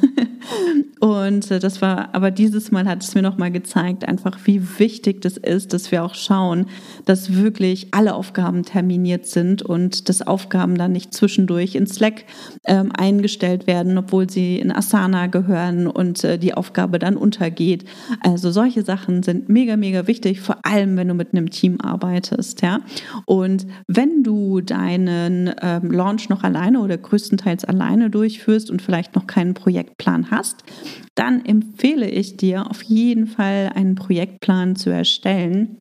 und 1.00 1.50
äh, 1.50 1.58
das 1.58 1.82
war, 1.82 2.14
aber 2.14 2.30
dieses 2.30 2.70
Mal 2.70 2.86
hat 2.86 3.02
es 3.02 3.14
mir 3.14 3.22
nochmal 3.22 3.50
gezeigt, 3.50 4.06
einfach 4.06 4.38
wie 4.44 4.62
wichtig 4.78 5.22
das 5.22 5.36
ist, 5.36 5.72
dass 5.72 5.90
wir 5.90 6.04
auch 6.04 6.14
schauen, 6.14 6.66
dass 7.04 7.34
wirklich 7.34 7.88
alle 7.92 8.14
Aufgaben 8.14 8.64
terminiert 8.64 9.26
sind 9.26 9.62
und 9.62 10.08
dass 10.08 10.22
Aufgaben 10.22 10.76
dann 10.76 10.92
nicht 10.92 11.12
zwischendurch 11.14 11.74
in 11.74 11.86
Slack 11.86 12.24
ähm, 12.64 12.92
eingestellt 12.96 13.66
werden, 13.66 13.98
obwohl 13.98 14.11
sie 14.20 14.58
in 14.58 14.70
Asana 14.70 15.26
gehören 15.26 15.86
und 15.86 16.22
äh, 16.24 16.38
die 16.38 16.54
Aufgabe 16.54 16.98
dann 16.98 17.16
untergeht. 17.16 17.84
Also 18.20 18.50
solche 18.50 18.82
Sachen 18.82 19.22
sind 19.22 19.48
mega, 19.48 19.76
mega 19.76 20.06
wichtig, 20.06 20.40
vor 20.40 20.58
allem 20.62 20.96
wenn 20.96 21.08
du 21.08 21.14
mit 21.14 21.32
einem 21.32 21.50
Team 21.50 21.80
arbeitest. 21.80 22.62
Ja? 22.62 22.80
Und 23.26 23.66
wenn 23.88 24.22
du 24.22 24.60
deinen 24.60 25.54
ähm, 25.60 25.90
Launch 25.90 26.28
noch 26.28 26.44
alleine 26.44 26.80
oder 26.80 26.98
größtenteils 26.98 27.64
alleine 27.64 28.10
durchführst 28.10 28.70
und 28.70 28.82
vielleicht 28.82 29.14
noch 29.14 29.26
keinen 29.26 29.54
Projektplan 29.54 30.30
hast, 30.30 30.62
dann 31.14 31.44
empfehle 31.44 32.08
ich 32.08 32.36
dir 32.36 32.70
auf 32.70 32.82
jeden 32.82 33.26
Fall 33.26 33.70
einen 33.74 33.94
Projektplan 33.94 34.76
zu 34.76 34.90
erstellen. 34.90 35.78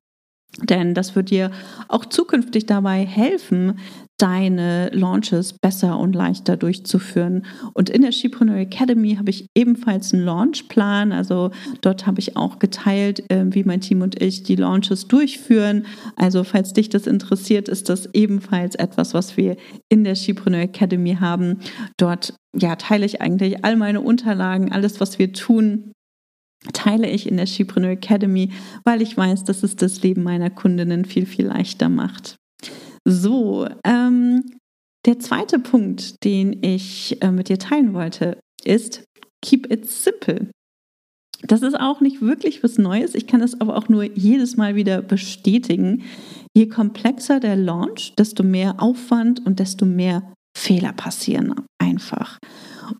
Denn 0.63 0.94
das 0.94 1.15
wird 1.15 1.30
dir 1.30 1.52
auch 1.88 2.06
zukünftig 2.06 2.65
dabei 2.65 3.06
helfen, 3.06 3.80
deine 4.21 4.89
Launches 4.93 5.53
besser 5.53 5.97
und 5.97 6.13
leichter 6.13 6.55
durchzuführen. 6.55 7.45
Und 7.73 7.89
in 7.89 8.03
der 8.03 8.12
Shepreneur 8.12 8.57
Academy 8.57 9.15
habe 9.15 9.31
ich 9.31 9.47
ebenfalls 9.55 10.13
einen 10.13 10.23
Launchplan. 10.23 11.12
Also 11.12 11.49
dort 11.81 12.05
habe 12.05 12.19
ich 12.19 12.38
auch 12.38 12.60
geteilt, 12.60 13.23
ähm, 13.29 13.55
wie 13.55 13.63
mein 13.63 13.81
Team 13.81 14.01
und 14.01 14.21
ich 14.21 14.43
die 14.43 14.55
Launches 14.55 15.07
durchführen. 15.07 15.88
Also 16.15 16.43
falls 16.43 16.73
dich 16.73 16.89
das 16.89 17.07
interessiert, 17.07 17.67
ist 17.67 17.89
das 17.89 18.10
ebenfalls 18.13 18.75
etwas, 18.75 19.15
was 19.15 19.38
wir 19.38 19.57
in 19.89 20.03
der 20.03 20.15
Shepreneur 20.15 20.62
Academy 20.62 21.17
haben. 21.19 21.60
Dort 21.97 22.36
ja, 22.55 22.75
teile 22.75 23.07
ich 23.07 23.21
eigentlich 23.21 23.65
all 23.65 23.75
meine 23.75 24.01
Unterlagen, 24.01 24.71
alles, 24.71 24.99
was 24.99 25.17
wir 25.17 25.34
tun, 25.34 25.93
teile 26.73 27.10
ich 27.10 27.27
in 27.27 27.38
der 27.38 27.47
Shepreneur 27.47 27.91
Academy, 27.91 28.51
weil 28.84 29.01
ich 29.01 29.17
weiß, 29.17 29.45
dass 29.45 29.63
es 29.63 29.75
das 29.75 30.03
Leben 30.03 30.21
meiner 30.21 30.51
Kundinnen 30.51 31.05
viel, 31.05 31.25
viel 31.25 31.47
leichter 31.47 31.89
macht. 31.89 32.36
So, 33.07 33.67
ähm, 33.83 34.43
der 35.05 35.19
zweite 35.19 35.59
Punkt, 35.59 36.23
den 36.23 36.63
ich 36.63 37.21
äh, 37.21 37.31
mit 37.31 37.49
dir 37.49 37.57
teilen 37.57 37.93
wollte, 37.93 38.39
ist 38.63 39.03
Keep 39.43 39.71
it 39.71 39.89
simple. 39.89 40.51
Das 41.43 41.63
ist 41.63 41.79
auch 41.79 42.01
nicht 42.01 42.21
wirklich 42.21 42.63
was 42.63 42.77
Neues. 42.77 43.15
Ich 43.15 43.25
kann 43.25 43.41
es 43.41 43.59
aber 43.59 43.75
auch 43.75 43.89
nur 43.89 44.03
jedes 44.03 44.57
Mal 44.57 44.75
wieder 44.75 45.01
bestätigen. 45.01 46.03
Je 46.55 46.67
komplexer 46.67 47.39
der 47.39 47.55
Launch, 47.55 48.13
desto 48.15 48.43
mehr 48.43 48.79
Aufwand 48.79 49.43
und 49.45 49.59
desto 49.59 49.85
mehr 49.85 50.33
Fehler 50.55 50.93
passieren 50.93 51.55
einfach. 51.79 52.37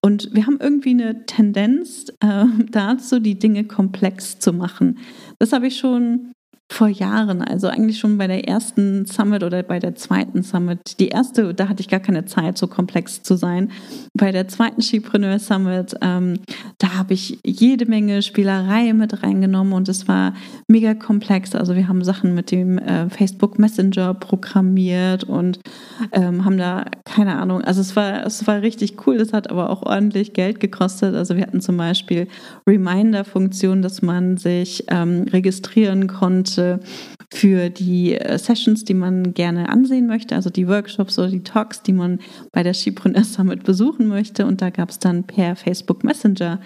Und 0.02 0.34
wir 0.34 0.48
haben 0.48 0.58
irgendwie 0.60 0.92
eine 0.92 1.26
Tendenz 1.26 2.08
äh, 2.22 2.46
dazu, 2.72 3.20
die 3.20 3.38
Dinge 3.38 3.66
komplex 3.66 4.40
zu 4.40 4.54
machen. 4.54 5.00
Das 5.40 5.54
habe 5.54 5.68
ich 5.68 5.78
schon 5.78 6.32
vor 6.72 6.88
Jahren, 6.88 7.42
also 7.42 7.68
eigentlich 7.68 8.00
schon 8.00 8.18
bei 8.18 8.28
der 8.28 8.48
ersten 8.48 9.06
Summit 9.06 9.44
oder 9.44 9.62
bei 9.62 9.80
der 9.80 9.96
zweiten 9.96 10.42
Summit. 10.42 11.00
Die 11.00 11.10
erste, 11.10 11.54
da 11.54 11.68
hatte 11.68 11.82
ich 11.82 11.90
gar 11.90 12.00
keine 12.00 12.24
Zeit, 12.26 12.58
so 12.58 12.68
komplex 12.68 13.24
zu 13.24 13.36
sein. 13.36 13.72
Bei 14.14 14.32
der 14.32 14.48
zweiten 14.48 14.82
Skipreneur 14.82 15.38
Summit, 15.38 15.96
ähm, 16.02 16.40
da 16.78 16.94
habe 16.98 17.14
ich 17.14 17.40
jede 17.46 17.86
Menge 17.88 18.22
Spielerei 18.22 18.94
mit 18.94 19.22
reingenommen 19.22 19.74
und 19.74 19.90
es 19.90 20.08
war 20.08 20.34
mega 20.70 20.94
komplex. 20.94 21.56
Also 21.56 21.76
wir 21.76 21.90
haben 21.90 22.06
Sachen 22.06 22.34
mit 22.36 22.52
dem 22.52 22.78
äh, 22.78 23.10
Facebook 23.10 23.60
Messenger 23.60 24.14
programmiert 24.14 25.26
und 25.26 25.60
ähm, 26.14 26.46
haben 26.46 26.58
da 26.58 26.86
keine 27.04 27.36
Ahnung. 27.36 27.62
Also 27.62 27.82
es 27.82 27.96
war 27.98 28.26
es 28.26 28.48
war 28.48 28.62
richtig 28.62 29.06
cool. 29.06 29.18
Das 29.18 29.34
hat 29.34 29.50
aber 29.50 29.70
auch 29.70 29.84
ordentlich 29.84 30.32
Geld 30.34 30.62
gekostet. 30.62 31.16
Also 31.16 31.36
wir 31.36 31.44
hatten 31.44 31.60
zum 31.60 31.76
Beispiel 31.76 32.28
Reminder-Funktion, 32.66 33.82
dass 33.82 34.02
man 34.02 34.38
sich 34.38 34.86
ähm, 34.88 35.26
registrieren 35.32 36.08
konnte 36.08 36.61
Wünsche 36.62 36.80
für 37.34 37.70
die 37.70 38.16
äh, 38.16 38.38
Sessions, 38.38 38.84
die 38.84 38.94
man 38.94 39.34
gerne 39.34 39.70
ansehen 39.70 40.06
möchte, 40.06 40.36
also 40.36 40.50
die 40.50 40.68
Workshops 40.68 41.18
oder 41.18 41.30
die 41.30 41.44
Talks, 41.44 41.82
die 41.82 41.94
man 41.94 42.20
bei 42.52 42.62
der 42.62 42.74
Skipreneur 42.74 43.24
Summit 43.24 43.64
besuchen 43.64 44.08
möchte. 44.08 44.46
Und 44.46 44.62
da 44.62 44.70
gab 44.70 44.90
es 44.90 45.00
dann 45.00 45.24
per 45.24 45.56
Facebook 45.56 46.04
Messenger 46.04 46.60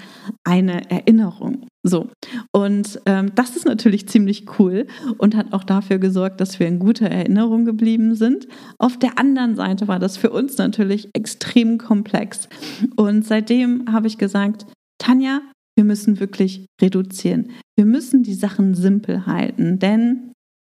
eine 0.43 0.89
Erinnerung. 0.89 1.67
So, 1.83 2.09
und 2.51 2.99
ähm, 3.05 3.31
das 3.35 3.55
ist 3.55 3.65
natürlich 3.65 4.09
ziemlich 4.09 4.45
cool 4.57 4.87
und 5.19 5.35
hat 5.35 5.53
auch 5.53 5.63
dafür 5.63 5.99
gesorgt, 5.99 6.41
dass 6.41 6.59
wir 6.59 6.65
in 6.65 6.79
guter 6.79 7.05
Erinnerung 7.05 7.65
geblieben 7.65 8.15
sind. 8.15 8.47
Auf 8.79 8.97
der 8.97 9.19
anderen 9.19 9.55
Seite 9.55 9.87
war 9.87 9.99
das 9.99 10.17
für 10.17 10.31
uns 10.31 10.57
natürlich 10.57 11.09
extrem 11.13 11.77
komplex. 11.77 12.49
Und 12.95 13.23
seitdem 13.23 13.93
habe 13.93 14.07
ich 14.07 14.17
gesagt, 14.17 14.65
Tanja, 14.97 15.41
wir 15.75 15.83
müssen 15.83 16.19
wirklich 16.19 16.65
reduzieren. 16.81 17.51
Wir 17.77 17.85
müssen 17.85 18.23
die 18.23 18.33
Sachen 18.33 18.73
simpel 18.73 19.25
halten, 19.25 19.79
denn 19.79 20.31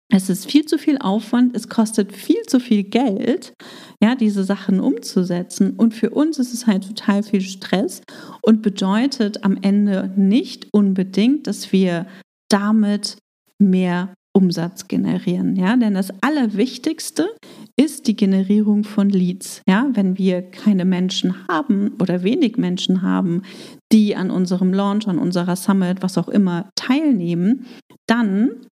es 0.09 0.29
ist 0.29 0.49
viel 0.49 0.65
zu 0.65 0.77
viel 0.77 0.99
Aufwand, 0.99 1.55
es 1.55 1.69
kostet 1.69 2.11
viel 2.11 2.43
zu 2.43 2.59
viel 2.59 2.83
Geld, 2.83 3.53
ja, 4.01 4.15
diese 4.15 4.43
Sachen 4.43 4.79
umzusetzen. 4.79 5.71
Und 5.71 5.95
für 5.95 6.11
uns 6.11 6.37
ist 6.37 6.53
es 6.53 6.67
halt 6.67 6.87
total 6.87 7.23
viel 7.23 7.41
Stress 7.41 8.01
und 8.41 8.61
bedeutet 8.61 9.43
am 9.43 9.57
Ende 9.61 10.13
nicht 10.15 10.67
unbedingt, 10.71 11.47
dass 11.47 11.71
wir 11.71 12.05
damit 12.49 13.17
mehr 13.57 14.13
Umsatz 14.35 14.87
generieren. 14.87 15.55
Ja, 15.55 15.75
denn 15.75 15.93
das 15.93 16.11
Allerwichtigste 16.21 17.29
ist 17.75 18.07
die 18.07 18.15
Generierung 18.15 18.83
von 18.83 19.09
Leads. 19.09 19.61
Ja, 19.67 19.89
wenn 19.93 20.17
wir 20.17 20.41
keine 20.41 20.85
Menschen 20.85 21.47
haben 21.47 21.93
oder 22.01 22.23
wenig 22.23 22.57
Menschen 22.57 23.03
haben, 23.03 23.43
die 23.91 24.15
an 24.15 24.31
unserem 24.31 24.73
Launch, 24.73 25.07
an 25.07 25.19
unserer 25.19 25.55
Summit, 25.55 26.01
was 26.01 26.17
auch 26.17 26.27
immer 26.27 26.69
teilnehmen, 26.87 27.65
dann 28.07 28.67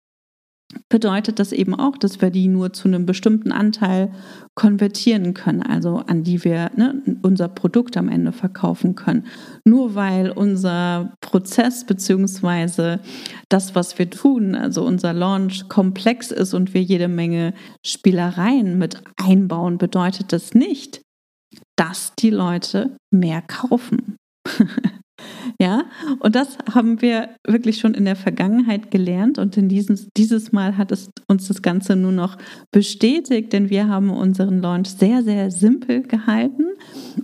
bedeutet 0.89 1.39
das 1.39 1.52
eben 1.52 1.76
auch, 1.76 1.97
dass 1.97 2.21
wir 2.21 2.30
die 2.30 2.47
nur 2.47 2.74
zu 2.74 2.88
einem 2.88 3.06
bestimmten 3.06 3.52
Anteil 3.52 4.12
konvertieren 4.56 5.34
können, 5.34 5.62
also 5.62 5.97
an 5.97 6.24
die 6.24 6.43
wir 6.43 6.71
ne, 6.76 7.02
unser 7.21 7.47
Produkt 7.47 7.97
am 7.97 8.10
Ende 8.10 8.32
verkaufen 8.32 8.95
können. 8.95 9.26
Nur 9.65 9.95
weil 9.95 10.32
unser 10.32 11.13
Prozess 11.21 11.86
bzw. 11.86 12.97
das, 13.50 13.76
was 13.76 14.00
wir 14.00 14.10
tun, 14.10 14.56
also 14.56 14.86
unser 14.86 15.13
Launch 15.13 15.67
komplex 15.69 16.32
ist 16.32 16.54
und 16.54 16.74
wir 16.74 16.82
jede 16.82 17.08
Menge 17.08 17.54
Spielereien 17.86 18.78
mit 18.78 19.02
einbauen, 19.17 19.78
bedeutet 19.78 20.32
das 20.32 20.54
nicht, 20.54 21.02
dass 21.76 22.13
die 22.15 22.30
Leute 22.30 22.95
mehr 23.12 23.41
kaufen. 23.41 24.15
Ja, 25.60 25.84
und 26.20 26.36
das 26.36 26.58
haben 26.74 27.02
wir 27.02 27.30
wirklich 27.46 27.80
schon 27.80 27.94
in 27.94 28.06
der 28.06 28.16
Vergangenheit 28.16 28.92
gelernt 28.92 29.38
und 29.38 29.58
in 29.58 29.70
diesem, 29.70 29.98
dieses 30.18 30.52
Mal 30.52 30.78
hat 30.78 30.92
es 30.92 31.12
uns 31.28 31.48
das 31.48 31.62
Ganze 31.62 31.96
nur 31.96 32.12
noch 32.12 32.38
bestätigt, 32.72 33.54
denn 33.54 33.70
wir 33.70 33.88
haben 33.88 34.10
unseren 34.10 34.62
Launch 34.62 34.90
sehr, 34.90 35.24
sehr 35.24 35.52
simpel 35.52 36.04
gehalten 36.04 36.66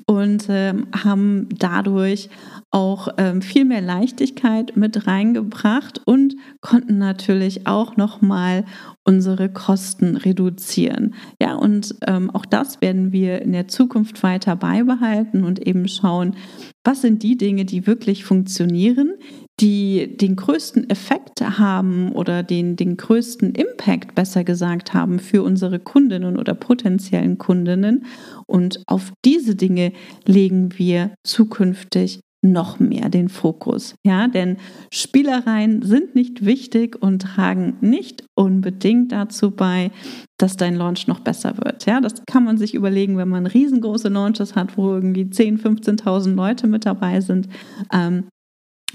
und 0.06 0.50
äh, 0.50 0.74
haben 1.04 1.50
dadurch 1.58 2.30
auch 2.78 3.08
ähm, 3.18 3.42
viel 3.42 3.66
mehr 3.66 3.82
Leichtigkeit 3.82 4.78
mit 4.78 5.08
reingebracht 5.08 6.00
und 6.06 6.36
konnten 6.62 7.00
natürlich 7.00 7.66
auch 7.66 7.98
nochmal 7.98 8.66
unsere 9.04 9.50
Kosten 9.50 10.16
reduzieren. 10.16 11.16
Ja, 11.42 11.56
und 11.56 11.96
ähm, 12.06 12.30
auch 12.30 12.46
das 12.46 12.80
werden 12.80 13.12
wir 13.12 13.42
in 13.42 13.52
der 13.52 13.68
Zukunft 13.68 14.22
weiter 14.22 14.56
beibehalten 14.56 15.44
und 15.44 15.66
eben 15.66 15.88
schauen, 15.88 16.36
was 16.84 17.02
sind 17.02 17.24
die 17.24 17.36
Dinge, 17.36 17.66
die 17.66 17.88
wirklich 17.88 18.26
funktionieren, 18.26 19.16
die 19.60 20.16
den 20.16 20.36
größten 20.36 20.88
Effekt 20.92 21.42
haben 21.42 22.12
oder 22.12 22.44
den, 22.44 22.76
den 22.76 22.96
größten 22.96 23.56
Impact, 23.56 24.14
besser 24.14 24.44
gesagt, 24.44 24.94
haben 24.94 25.18
für 25.18 25.42
unsere 25.42 25.80
Kundinnen 25.80 26.38
oder 26.38 26.54
potenziellen 26.54 27.40
Kundinnen. 27.40 28.06
Und 28.46 28.84
auf 28.86 29.14
diese 29.26 29.56
Dinge 29.56 29.94
legen 30.26 30.78
wir 30.78 31.16
zukünftig 31.24 32.20
noch 32.52 32.80
mehr 32.80 33.10
den 33.10 33.30
Fokus. 33.30 33.96
Ja, 34.04 34.28
denn 34.28 34.58
Spielereien 34.92 35.82
sind 35.82 36.16
nicht 36.16 36.46
wichtig 36.46 37.02
und 37.02 37.22
tragen 37.22 37.78
nicht 37.82 38.26
unbedingt 38.36 39.12
dazu 39.12 39.52
bei, 39.52 39.92
dass 40.38 40.58
dein 40.58 40.76
Launch 40.76 41.08
noch 41.08 41.20
besser 41.20 41.58
wird. 41.58 41.86
Ja, 41.86 42.00
das 42.02 42.24
kann 42.26 42.44
man 42.44 42.58
sich 42.58 42.74
überlegen, 42.74 43.18
wenn 43.18 43.30
man 43.30 43.46
riesengroße 43.46 44.10
Launches 44.10 44.56
hat, 44.56 44.78
wo 44.78 44.94
irgendwie 44.94 45.26
10.000, 45.26 46.02
15.000 46.02 46.36
Leute 46.36 46.68
mit 46.68 46.86
dabei 46.86 47.22
sind. 47.22 47.48
Ähm, 47.92 48.26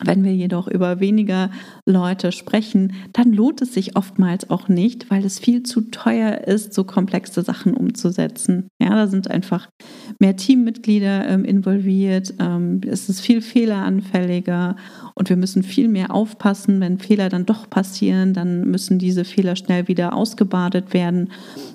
wenn 0.05 0.25
wir 0.25 0.35
jedoch 0.35 0.69
über 0.69 1.01
weniger 1.01 1.51
Leute 1.87 2.33
sprechen, 2.33 2.95
dann 3.13 3.33
lohnt 3.33 3.61
es 3.63 3.75
sich 3.75 3.97
oftmals 3.97 4.49
auch 4.51 4.69
nicht, 4.69 5.11
weil 5.11 5.25
es 5.25 5.39
viel 5.39 5.63
zu 5.63 5.83
teuer 5.83 6.47
ist, 6.47 6.73
so 6.75 6.85
komplexe 6.85 7.43
Sachen 7.43 7.75
umzusetzen. 7.75 8.69
Ja, 8.81 8.91
da 8.91 9.07
sind 9.07 9.31
einfach 9.31 9.69
mehr 10.19 10.37
Teammitglieder 10.37 11.29
ähm, 11.29 11.45
involviert, 11.45 12.35
ähm, 12.41 12.81
es 12.87 13.09
ist 13.09 13.21
viel 13.21 13.43
fehleranfälliger 13.43 14.77
und 15.15 15.29
wir 15.29 15.37
müssen 15.37 15.63
viel 15.63 15.89
mehr 15.89 16.13
aufpassen, 16.15 16.81
wenn 16.81 16.99
Fehler 16.99 17.29
dann 17.29 17.47
doch 17.47 17.69
passieren, 17.69 18.33
dann 18.33 18.63
müssen 18.63 18.99
diese 18.99 19.25
Fehler 19.25 19.57
schnell 19.57 19.89
wieder 19.89 20.15
ausgebadet 20.15 20.95
werden 20.95 21.31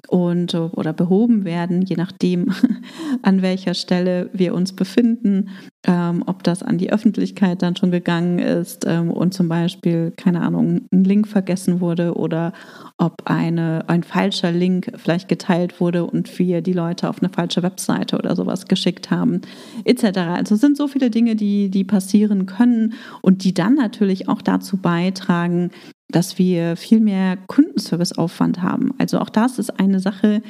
und 0.08 0.56
oder 0.56 0.94
behoben 0.94 1.46
werden, 1.46 1.82
je 1.84 1.96
nachdem, 1.96 2.54
an 3.22 3.42
welcher 3.42 3.74
Stelle 3.74 4.30
wir 4.34 4.54
uns 4.54 4.74
befinden, 4.74 5.50
ähm, 5.88 6.24
ob 6.26 6.44
das 6.44 6.64
an 6.64 6.78
die 6.78 6.92
Öffentlichkeit 6.92 7.62
dann 7.62 7.78
schon 7.78 7.92
gegangen 7.92 8.40
ist 8.40 8.86
ähm, 8.86 9.10
und 9.10 9.34
zum 9.34 9.48
Beispiel, 9.48 10.12
keine 10.18 10.42
Ahnung, 10.42 10.82
ein 10.92 11.06
Link 11.06 11.28
vergessen 11.28 11.80
wurde 11.80 12.16
oder 12.16 12.52
ob 12.98 13.24
eine, 13.26 13.86
ein 13.88 14.04
falscher 14.04 14.52
Link 14.52 14.92
vielleicht 14.98 15.30
geteilt 15.30 15.80
wurde 15.80 16.06
und 16.06 16.38
wir 16.38 16.62
die 16.62 16.74
Leute 16.74 17.10
auf 17.10 17.22
eine 17.22 17.30
falsche 17.30 17.64
Webseite 17.64 18.18
oder 18.18 18.36
sowas 18.36 18.66
geschickt 18.68 19.10
haben, 19.12 19.42
etc. 19.86 20.18
Also 20.18 20.56
es 20.56 20.62
sind 20.62 20.76
so 20.76 20.88
viele 20.88 21.10
Dinge, 21.10 21.38
die, 21.38 21.70
die 21.70 21.86
passieren 21.86 22.46
können 22.46 22.94
und 23.22 23.46
die 23.46 23.54
dann 23.54 23.76
natürlich 23.76 24.28
auch 24.28 24.42
dazu 24.42 24.78
beitragen, 24.78 25.72
dass 26.10 26.38
wir 26.38 26.78
viel 26.78 27.00
mehr 27.02 27.38
Kundenserviceaufwand 27.48 28.62
haben. 28.62 28.94
Also 28.98 29.20
auch 29.20 29.30
das 29.30 29.60
ist 29.60 29.80
eine 29.80 30.00
Sache, 30.00 30.42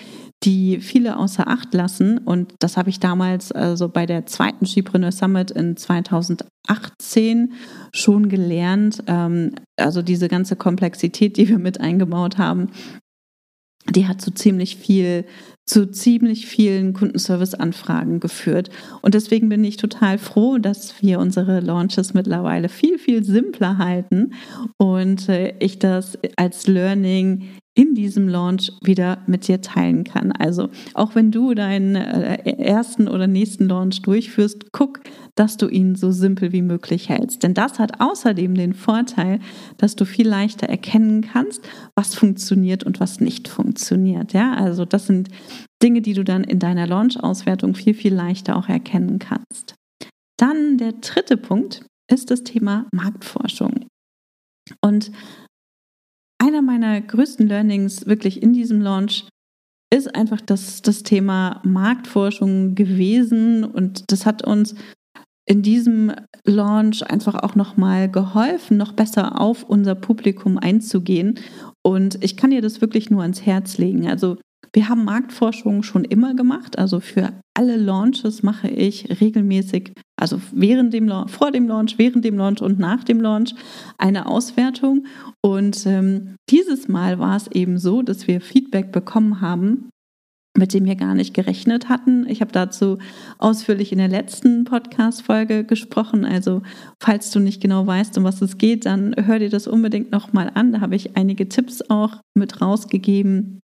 die 0.44 0.80
viele 0.80 1.18
außer 1.18 1.48
Acht 1.48 1.74
lassen. 1.74 2.20
Und 2.20 2.54
das 2.60 2.78
habe 2.78 2.90
ich 2.90 3.00
damals 3.00 3.52
also 3.52 3.90
bei 3.90 4.06
der 4.06 4.28
zweiten 4.28 4.66
Skipreneur 4.66 5.12
Summit 5.12 5.50
in 5.50 5.76
2018 5.76 7.54
schon 7.92 8.30
gelernt. 8.30 9.04
Ähm, 9.08 9.56
also 9.78 10.04
diese 10.04 10.28
ganze 10.28 10.56
Komplexität, 10.56 11.38
die 11.38 11.50
wir 11.50 11.58
mit 11.58 11.82
eingebaut 11.82 12.38
haben, 12.38 12.70
die 13.90 14.08
hat 14.08 14.22
so 14.22 14.32
ziemlich 14.32 14.78
viel 14.78 15.26
zu 15.68 15.92
ziemlich 15.92 16.46
vielen 16.46 16.94
Kundenservice-Anfragen 16.94 18.22
geführt. 18.22 18.70
Und 19.02 19.14
deswegen 19.14 19.50
bin 19.50 19.64
ich 19.66 19.76
total 19.76 20.18
froh, 20.18 20.58
dass 20.58 21.02
wir 21.02 21.20
unsere 21.20 21.60
Launches 21.60 22.14
mittlerweile 22.14 22.70
viel, 22.70 22.98
viel 22.98 23.24
simpler 23.24 23.78
halten 23.78 24.34
und 24.78 25.28
äh, 25.28 25.56
ich 25.60 25.78
das 25.78 26.18
als 26.38 26.68
Learning 26.68 27.50
in 27.76 27.94
diesem 27.94 28.28
Launch 28.28 28.72
wieder 28.82 29.20
mit 29.28 29.48
dir 29.48 29.62
teilen 29.62 30.04
kann. 30.06 30.32
Also 30.32 30.70
auch 30.94 31.16
wenn 31.16 31.32
du 31.32 31.54
deinen 31.54 31.96
äh, 31.96 32.50
ersten 32.58 33.08
oder 33.10 33.28
nächsten 33.28 33.68
Launch 33.68 34.02
durchführst, 34.02 34.72
guck, 34.72 35.02
dass 35.40 35.58
du 35.58 35.68
ihn 35.68 35.96
so 35.96 36.12
simpel 36.12 36.52
wie 36.52 36.62
möglich 36.62 37.10
hältst. 37.10 37.44
Denn 37.44 37.54
das 37.54 37.80
hat 37.80 38.02
außerdem 38.02 38.56
den 38.56 38.74
Vorteil, 38.74 39.40
dass 39.78 39.96
du 39.96 40.06
viel 40.06 40.28
leichter 40.28 40.68
erkennen 40.68 41.22
kannst, 41.22 41.62
was 41.96 42.16
funktioniert 42.16 42.84
und 42.84 43.00
was 43.00 43.20
nicht 43.20 43.48
funktioniert. 43.48 44.34
Ja, 44.34 44.54
also 44.54 44.86
das 44.86 45.08
sind 45.08 45.30
Dinge, 45.82 46.02
die 46.02 46.14
du 46.14 46.24
dann 46.24 46.44
in 46.44 46.60
deiner 46.60 46.88
Launch-Auswertung 46.88 47.76
viel, 47.76 47.94
viel 47.94 48.14
leichter 48.14 48.56
auch 48.56 48.68
erkennen 48.68 49.20
kannst. 49.20 49.76
Dann 50.38 50.78
der 50.78 50.94
dritte 50.94 51.38
Punkt 51.38 51.86
ist 52.12 52.32
das 52.32 52.44
Thema 52.44 52.88
Marktforschung. 52.92 53.86
Und 54.82 55.12
einer 56.40 56.62
meiner 56.62 57.00
größten 57.02 57.48
Learnings 57.48 58.06
wirklich 58.06 58.42
in 58.42 58.54
diesem 58.54 58.82
Launch 58.82 59.28
ist 59.94 60.14
einfach 60.16 60.42
das, 60.42 60.82
das 60.82 61.04
Thema 61.04 61.62
Marktforschung 61.64 62.76
gewesen 62.76 63.64
und 63.64 64.12
das 64.12 64.26
hat 64.26 64.46
uns 64.46 64.76
in 65.48 65.62
diesem 65.62 66.12
Launch 66.46 67.10
einfach 67.10 67.36
auch 67.36 67.56
nochmal 67.56 68.12
geholfen, 68.12 68.78
noch 68.78 68.92
besser 68.92 69.40
auf 69.40 69.64
unser 69.64 69.96
Publikum 69.96 70.58
einzugehen. 70.58 71.40
Und 71.82 72.24
ich 72.24 72.36
kann 72.36 72.52
dir 72.52 72.62
das 72.62 72.82
wirklich 72.82 73.10
nur 73.10 73.22
ans 73.22 73.46
Herz 73.46 73.78
legen. 73.78 74.08
Also 74.08 74.38
wir 74.74 74.90
haben 74.90 75.06
Marktforschung 75.06 75.84
schon 75.84 76.04
immer 76.04 76.36
gemacht. 76.36 76.78
Also 76.78 77.00
für 77.00 77.32
alle 77.58 77.78
Launches 77.78 78.44
mache 78.44 78.68
ich 78.68 79.22
regelmäßig, 79.22 79.94
also 80.20 80.40
während 80.52 80.94
dem, 80.94 81.10
vor 81.28 81.52
dem 81.52 81.68
Launch, 81.68 81.98
während 81.98 82.26
dem 82.26 82.38
Launch 82.38 82.62
und 82.62 82.78
nach 82.78 83.06
dem 83.06 83.22
Launch 83.22 83.56
eine 83.98 84.26
Auswertung. 84.26 85.06
Und 85.42 85.86
ähm, 85.86 86.36
dieses 86.50 86.90
Mal 86.90 87.20
war 87.20 87.38
es 87.38 87.48
eben 87.48 87.78
so, 87.78 88.02
dass 88.02 88.28
wir 88.28 88.42
Feedback 88.42 88.92
bekommen 88.92 89.40
haben, 89.40 89.90
mit 90.58 90.74
dem 90.74 90.86
wir 90.86 90.96
gar 90.96 91.14
nicht 91.14 91.34
gerechnet 91.34 91.88
hatten. 91.88 92.28
Ich 92.28 92.42
habe 92.42 92.52
dazu 92.52 92.98
ausführlich 93.38 93.92
in 93.92 94.00
der 94.00 94.08
letzten 94.08 94.66
Podcast-Folge 94.66 95.64
gesprochen. 95.64 96.26
Also, 96.26 96.64
falls 97.00 97.30
du 97.32 97.40
nicht 97.40 97.62
genau 97.62 97.86
weißt, 97.86 98.18
um 98.18 98.24
was 98.24 98.42
es 98.42 98.58
geht, 98.58 98.86
dann 98.86 99.16
hör 99.18 99.40
dir 99.40 99.50
das 99.50 99.68
unbedingt 99.68 100.12
nochmal 100.12 100.52
an. 100.54 100.72
Da 100.72 100.82
habe 100.82 100.96
ich 100.96 101.16
einige 101.16 101.48
Tipps 101.48 101.82
auch 101.90 102.18
mit 102.34 102.60
rausgegeben 102.60 103.60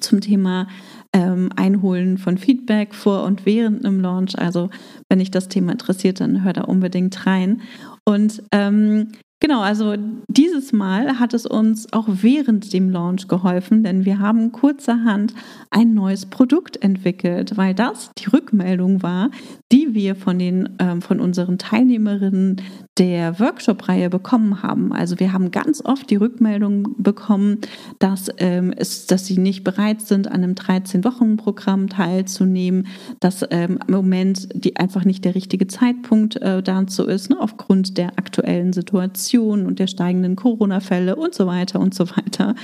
zum 0.00 0.20
Thema 0.20 0.68
ähm, 1.14 1.50
Einholen 1.56 2.18
von 2.18 2.38
Feedback 2.38 2.94
vor 2.94 3.24
und 3.24 3.46
während 3.46 3.84
einem 3.84 4.00
Launch. 4.00 4.38
Also, 4.38 4.70
wenn 5.08 5.18
dich 5.18 5.30
das 5.30 5.48
Thema 5.48 5.72
interessiert, 5.72 6.20
dann 6.20 6.44
hör 6.44 6.52
da 6.52 6.62
unbedingt 6.62 7.26
rein. 7.26 7.62
Und 8.04 8.42
ähm, 8.52 9.12
Genau, 9.40 9.60
also 9.60 9.94
dieses 10.26 10.72
Mal 10.72 11.20
hat 11.20 11.32
es 11.32 11.46
uns 11.46 11.92
auch 11.92 12.06
während 12.08 12.72
dem 12.72 12.90
Launch 12.90 13.28
geholfen, 13.28 13.84
denn 13.84 14.04
wir 14.04 14.18
haben 14.18 14.50
kurzerhand 14.50 15.32
ein 15.70 15.94
neues 15.94 16.26
Produkt 16.26 16.82
entwickelt, 16.82 17.56
weil 17.56 17.72
das 17.72 18.10
die 18.18 18.26
Rückmeldung 18.26 19.00
war, 19.04 19.30
die 19.70 19.94
wir 19.94 20.16
von 20.16 20.40
den 20.40 20.76
ähm, 20.80 21.02
von 21.02 21.20
unseren 21.20 21.56
Teilnehmerinnen 21.56 22.60
der 22.98 23.38
Workshop-Reihe 23.38 24.10
bekommen 24.10 24.62
haben. 24.62 24.92
Also 24.92 25.20
wir 25.20 25.32
haben 25.32 25.50
ganz 25.50 25.84
oft 25.84 26.10
die 26.10 26.16
Rückmeldung 26.16 26.94
bekommen, 26.98 27.58
dass 27.98 28.28
ähm, 28.38 28.74
es, 28.76 29.06
dass 29.06 29.26
sie 29.26 29.38
nicht 29.38 29.62
bereit 29.62 30.00
sind, 30.00 30.26
an 30.28 30.42
einem 30.42 30.54
13-Wochen-Programm 30.54 31.88
teilzunehmen, 31.88 32.88
dass 33.20 33.44
ähm, 33.50 33.78
im 33.86 33.94
Moment 33.94 34.48
die 34.52 34.76
einfach 34.76 35.04
nicht 35.04 35.24
der 35.24 35.34
richtige 35.34 35.68
Zeitpunkt 35.68 36.36
äh, 36.36 36.62
dazu 36.62 37.04
ist, 37.06 37.30
ne, 37.30 37.36
aufgrund 37.38 37.98
der 37.98 38.18
aktuellen 38.18 38.72
Situation 38.72 39.66
und 39.66 39.78
der 39.78 39.86
steigenden 39.86 40.34
Corona-Fälle 40.34 41.16
und 41.16 41.34
so 41.34 41.46
weiter 41.46 41.80
und 41.80 41.94
so 41.94 42.10
weiter. 42.10 42.54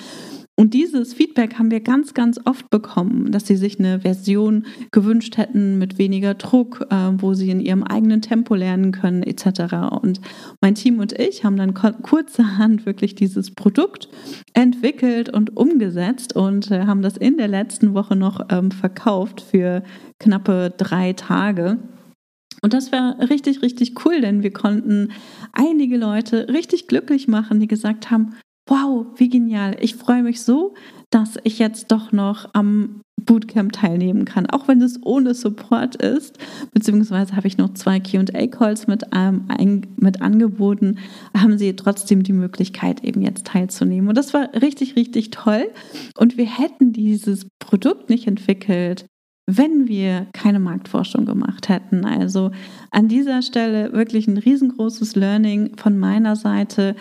Und 0.57 0.73
dieses 0.73 1.15
Feedback 1.15 1.59
haben 1.59 1.73
wir 1.73 1.81
ganz, 1.81 2.15
ganz 2.15 2.39
oft 2.45 2.71
bekommen, 2.71 3.33
dass 3.33 3.47
sie 3.47 3.57
sich 3.57 3.81
eine 3.81 4.01
Version 4.01 4.67
gewünscht 4.93 5.37
hätten 5.37 5.79
mit 5.79 5.99
weniger 5.99 6.35
Druck, 6.35 6.87
äh, 6.91 7.11
wo 7.17 7.35
sie 7.35 7.51
in 7.51 7.61
ihrem 7.61 7.83
eigenen 7.83 8.23
Tempo 8.23 8.55
lernen 8.55 8.93
können, 8.93 9.25
etc. 9.25 9.75
Und 10.01 10.21
mein 10.61 10.77
Team 10.77 11.01
und 11.01 11.13
ich 11.19 11.45
haben 11.45 11.57
dann 11.57 11.75
kurzerhand 11.75 12.87
wirklich 12.87 13.17
dieses 13.17 13.51
Produkt 13.51 14.09
entwickelt 14.53 15.29
und 15.29 15.57
umgesetzt 15.57 16.37
und 16.37 16.71
äh, 16.71 16.87
haben 16.87 17.03
das 17.03 17.17
in 17.17 17.37
der 17.37 17.49
letzten 17.49 17.93
Woche 17.95 18.15
noch 18.15 18.41
ähm, 18.49 18.71
verkauft 18.71 19.41
für 19.41 19.83
knappe 20.21 20.73
drei 20.77 21.15
Tage. 21.15 21.79
Und 22.63 22.73
das 22.73 22.93
war 22.93 23.19
richtig, 23.19 23.61
richtig 23.61 24.07
cool, 24.07 24.21
denn 24.21 24.45
wir 24.45 24.53
konnten 24.53 25.11
einige 25.53 25.97
Leute 25.97 26.49
richtig 26.49 26.87
glücklich 26.87 27.27
machen, 27.27 27.59
die 27.59 27.67
gesagt 27.67 28.11
haben, 28.11 28.37
wow, 28.67 29.07
wie 29.17 29.29
genial, 29.29 29.77
ich 29.81 29.97
freue 29.97 30.23
mich 30.23 30.43
so, 30.43 30.75
dass 31.11 31.39
ich 31.45 31.59
jetzt 31.59 31.93
doch 31.93 32.13
noch 32.13 32.49
am 32.55 33.01
Bootcamp 33.25 33.73
teilnehmen 33.73 34.25
kann, 34.25 34.47
auch 34.47 34.69
wenn 34.69 34.83
es 34.83 34.99
ohne 35.03 35.35
Support 35.35 35.97
ist. 35.97 36.39
Beziehungsweise 36.73 37.37
habe 37.37 37.47
ich 37.47 37.57
noch 37.57 37.75
zwei 37.75 38.01
QA-Calls 38.01 38.87
mit, 38.87 39.05
ähm, 39.15 39.47
mit 39.97 40.21
angeboten, 40.21 40.99
haben 41.37 41.57
sie 41.59 41.77
trotzdem 41.77 42.23
die 42.23 42.33
Möglichkeit, 42.33 43.05
eben 43.05 43.23
jetzt 43.23 43.47
teilzunehmen. 43.47 44.09
Und 44.09 44.19
das 44.19 44.35
war 44.35 44.53
richtig, 44.55 44.97
richtig 44.97 45.31
toll. 45.31 45.71
Und 46.17 46.37
wir 46.37 46.47
hätten 46.47 46.93
dieses 46.93 47.47
Produkt 47.59 48.11
nicht 48.11 48.27
entwickelt, 48.27 49.07
wenn 49.47 49.89
wir 49.89 50.27
keine 50.33 50.59
Marktforschung 50.59 51.27
gemacht 51.27 51.69
hätten. 51.69 52.05
Also 52.05 52.51
an 52.91 53.09
dieser 53.09 53.43
Stelle 53.43 53.93
wirklich 53.93 54.27
ein 54.27 54.39
riesengroßes 54.39 55.17
Learning 55.17 55.77
von 55.77 55.99
meiner 55.99 56.37
Seite, 56.37 56.97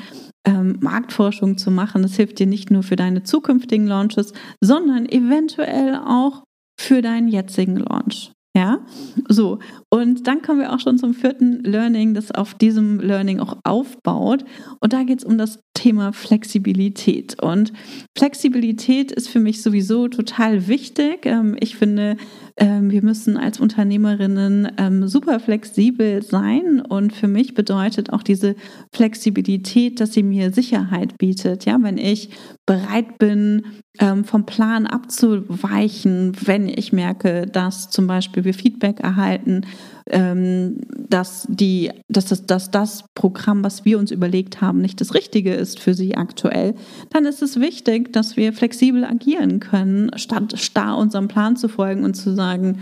ähm, 0.45 0.77
Marktforschung 0.82 1.58
zu 1.58 1.71
machen. 1.71 2.01
Das 2.01 2.15
hilft 2.15 2.39
dir 2.39 2.47
nicht 2.47 2.69
nur 2.69 2.84
für 2.84 2.97
deine 2.97 3.23
zukünftigen 3.23 3.88
Launches, 3.88 4.34
sondern 4.62 5.06
eventuell 5.06 5.95
auch 5.95 6.43
für 6.79 7.01
deinen 7.01 7.29
jetzigen 7.29 7.77
Launch. 7.77 8.34
Ja, 8.56 8.86
so. 9.29 9.58
Und 9.89 10.27
dann 10.27 10.43
kommen 10.43 10.60
wir 10.60 10.73
auch 10.73 10.79
schon 10.79 10.99
zum 10.99 11.15
vierten 11.15 11.63
Learning, 11.63 12.13
das 12.13 12.32
auf 12.32 12.53
diesem 12.53 12.99
Learning 12.99 13.39
auch 13.39 13.58
aufbaut. 13.63 14.45
Und 14.79 14.93
da 14.93 15.03
geht 15.03 15.19
es 15.19 15.25
um 15.25 15.39
das 15.39 15.60
Thema 15.84 16.13
Flexibilität. 16.13 17.43
Und 17.43 17.74
Flexibilität 18.17 19.12
ist 19.12 19.28
für 19.28 19.41
mich 19.41 19.62
sowieso 19.62 20.08
total 20.08 20.69
wichtig. 20.69 21.26
Ähm, 21.26 21.58
ich 21.60 21.76
finde, 21.76 22.15
ähm, 22.56 22.89
wir 22.89 23.04
müssen 23.04 23.36
als 23.36 23.60
Unternehmerinnen 23.60 24.72
ähm, 24.78 25.10
super 25.10 25.41
flexibel 25.41 26.24
sein. 26.24 26.80
Und 26.80 27.12
für 27.12 27.28
mich 27.28 27.54
bedeutet 27.54 28.13
auch 28.13 28.24
diese 28.24 28.56
Flexibilität, 28.93 30.00
dass 30.00 30.13
sie 30.13 30.24
mir 30.24 30.54
Sicherheit 30.54 31.17
bietet. 31.17 31.65
Ja, 31.65 31.78
wenn 31.82 31.98
ich 31.98 32.30
bereit 32.65 33.17
bin, 33.17 33.63
vom 33.99 34.45
Plan 34.47 34.88
abzuweichen, 34.88 36.34
wenn 36.43 36.67
ich 36.67 36.93
merke, 36.93 37.45
dass 37.45 37.91
zum 37.91 38.08
Beispiel 38.08 38.43
wir 38.43 38.56
Feedback 38.56 38.99
erhalten, 39.01 39.67
ähm, 40.10 40.82
dass, 40.89 41.45
die, 41.47 41.91
dass, 42.10 42.25
das, 42.25 42.45
dass 42.47 42.71
das 42.71 43.06
Programm, 43.13 43.63
was 43.63 43.86
wir 43.86 43.99
uns 43.99 44.10
überlegt 44.10 44.62
haben, 44.62 44.82
nicht 44.82 44.99
das 44.99 45.13
Richtige 45.13 45.53
ist 45.53 45.79
für 45.79 45.93
sie 45.93 46.15
aktuell, 46.15 46.73
dann 47.12 47.25
ist 47.25 47.43
es 47.43 47.60
wichtig, 47.60 48.12
dass 48.13 48.36
wir 48.36 48.51
flexibel 48.53 49.06
agieren 49.06 49.60
können, 49.60 50.10
statt 50.17 50.60
starr 50.60 50.97
unserem 50.97 51.27
Plan 51.27 51.56
zu 51.56 51.67
folgen 51.67 52.03
und 52.03 52.15
zu 52.15 52.34
sagen, 52.34 52.79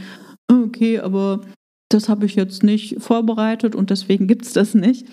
okay, 0.50 1.00
aber 1.00 1.42
das 1.90 2.08
habe 2.08 2.26
ich 2.26 2.36
jetzt 2.36 2.64
nicht 2.64 3.02
vorbereitet 3.02 3.76
und 3.76 3.90
deswegen 3.90 4.28
gibt 4.28 4.46
es 4.46 4.54
das 4.54 4.74
nicht. 4.74 5.08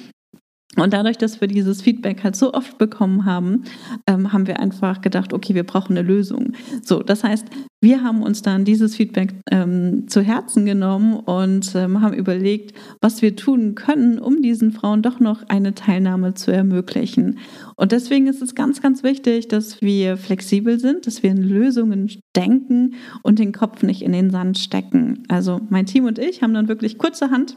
Und 0.77 0.93
dadurch, 0.93 1.17
dass 1.17 1.41
wir 1.41 1.49
dieses 1.49 1.81
Feedback 1.81 2.23
halt 2.23 2.37
so 2.37 2.53
oft 2.53 2.77
bekommen 2.77 3.25
haben, 3.25 3.65
ähm, 4.07 4.33
haben 4.33 4.47
wir 4.47 4.61
einfach 4.61 5.01
gedacht, 5.01 5.33
okay, 5.33 5.55
wir 5.55 5.65
brauchen 5.65 5.97
eine 5.97 6.07
Lösung. 6.07 6.53
So, 6.83 7.03
das 7.03 7.25
heißt, 7.25 7.47
wir 7.81 8.03
haben 8.03 8.23
uns 8.23 8.43
dann 8.43 8.65
dieses 8.65 8.95
Feedback 8.95 9.35
ähm, 9.51 10.09
zu 10.09 10.21
Herzen 10.21 10.67
genommen 10.67 11.15
und 11.15 11.75
ähm, 11.75 12.03
haben 12.03 12.13
überlegt, 12.13 12.77
was 13.01 13.23
wir 13.23 13.35
tun 13.35 13.77
können, 13.77 14.19
um 14.19 14.43
diesen 14.43 14.73
Frauen 14.73 15.01
doch 15.01 15.21
noch 15.21 15.49
eine 15.49 15.75
Teilnahme 15.75 16.35
zu 16.35 16.51
ermöglichen. 16.51 17.39
Und 17.77 17.93
deswegen 17.93 18.27
ist 18.27 18.43
es 18.43 18.55
ganz, 18.55 18.83
ganz 18.83 19.03
wichtig, 19.03 19.49
dass 19.49 19.81
wir 19.81 20.17
flexibel 20.19 20.79
sind, 20.79 21.07
dass 21.07 21.23
wir 21.23 21.31
in 21.31 21.43
Lösungen 21.43 22.11
denken 22.37 22.95
und 23.23 23.39
den 23.39 23.53
Kopf 23.53 23.83
nicht 23.83 24.03
in 24.03 24.13
den 24.13 24.31
Sand 24.31 24.59
stecken. 24.59 25.23
Also 25.29 25.61
mein 25.71 25.87
Team 25.87 26.05
und 26.05 26.19
ich 26.19 26.43
haben 26.43 26.55
dann 26.55 26.69
wirklich 26.69 26.99
kurzerhand 26.99 27.57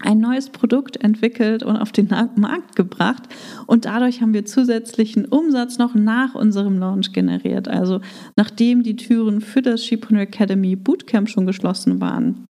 ein 0.00 0.18
neues 0.18 0.50
Produkt 0.50 1.02
entwickelt 1.02 1.62
und 1.62 1.76
auf 1.76 1.92
den 1.92 2.08
Markt 2.36 2.76
gebracht. 2.76 3.22
Und 3.66 3.84
dadurch 3.84 4.20
haben 4.20 4.34
wir 4.34 4.44
zusätzlichen 4.44 5.26
Umsatz 5.26 5.78
noch 5.78 5.94
nach 5.94 6.34
unserem 6.34 6.78
Launch 6.78 7.12
generiert. 7.12 7.68
Also 7.68 8.00
nachdem 8.36 8.82
die 8.82 8.96
Türen 8.96 9.40
für 9.40 9.62
das 9.62 9.84
Shipreneur 9.84 10.22
Academy 10.22 10.76
Bootcamp 10.76 11.28
schon 11.28 11.46
geschlossen 11.46 12.00
waren. 12.00 12.46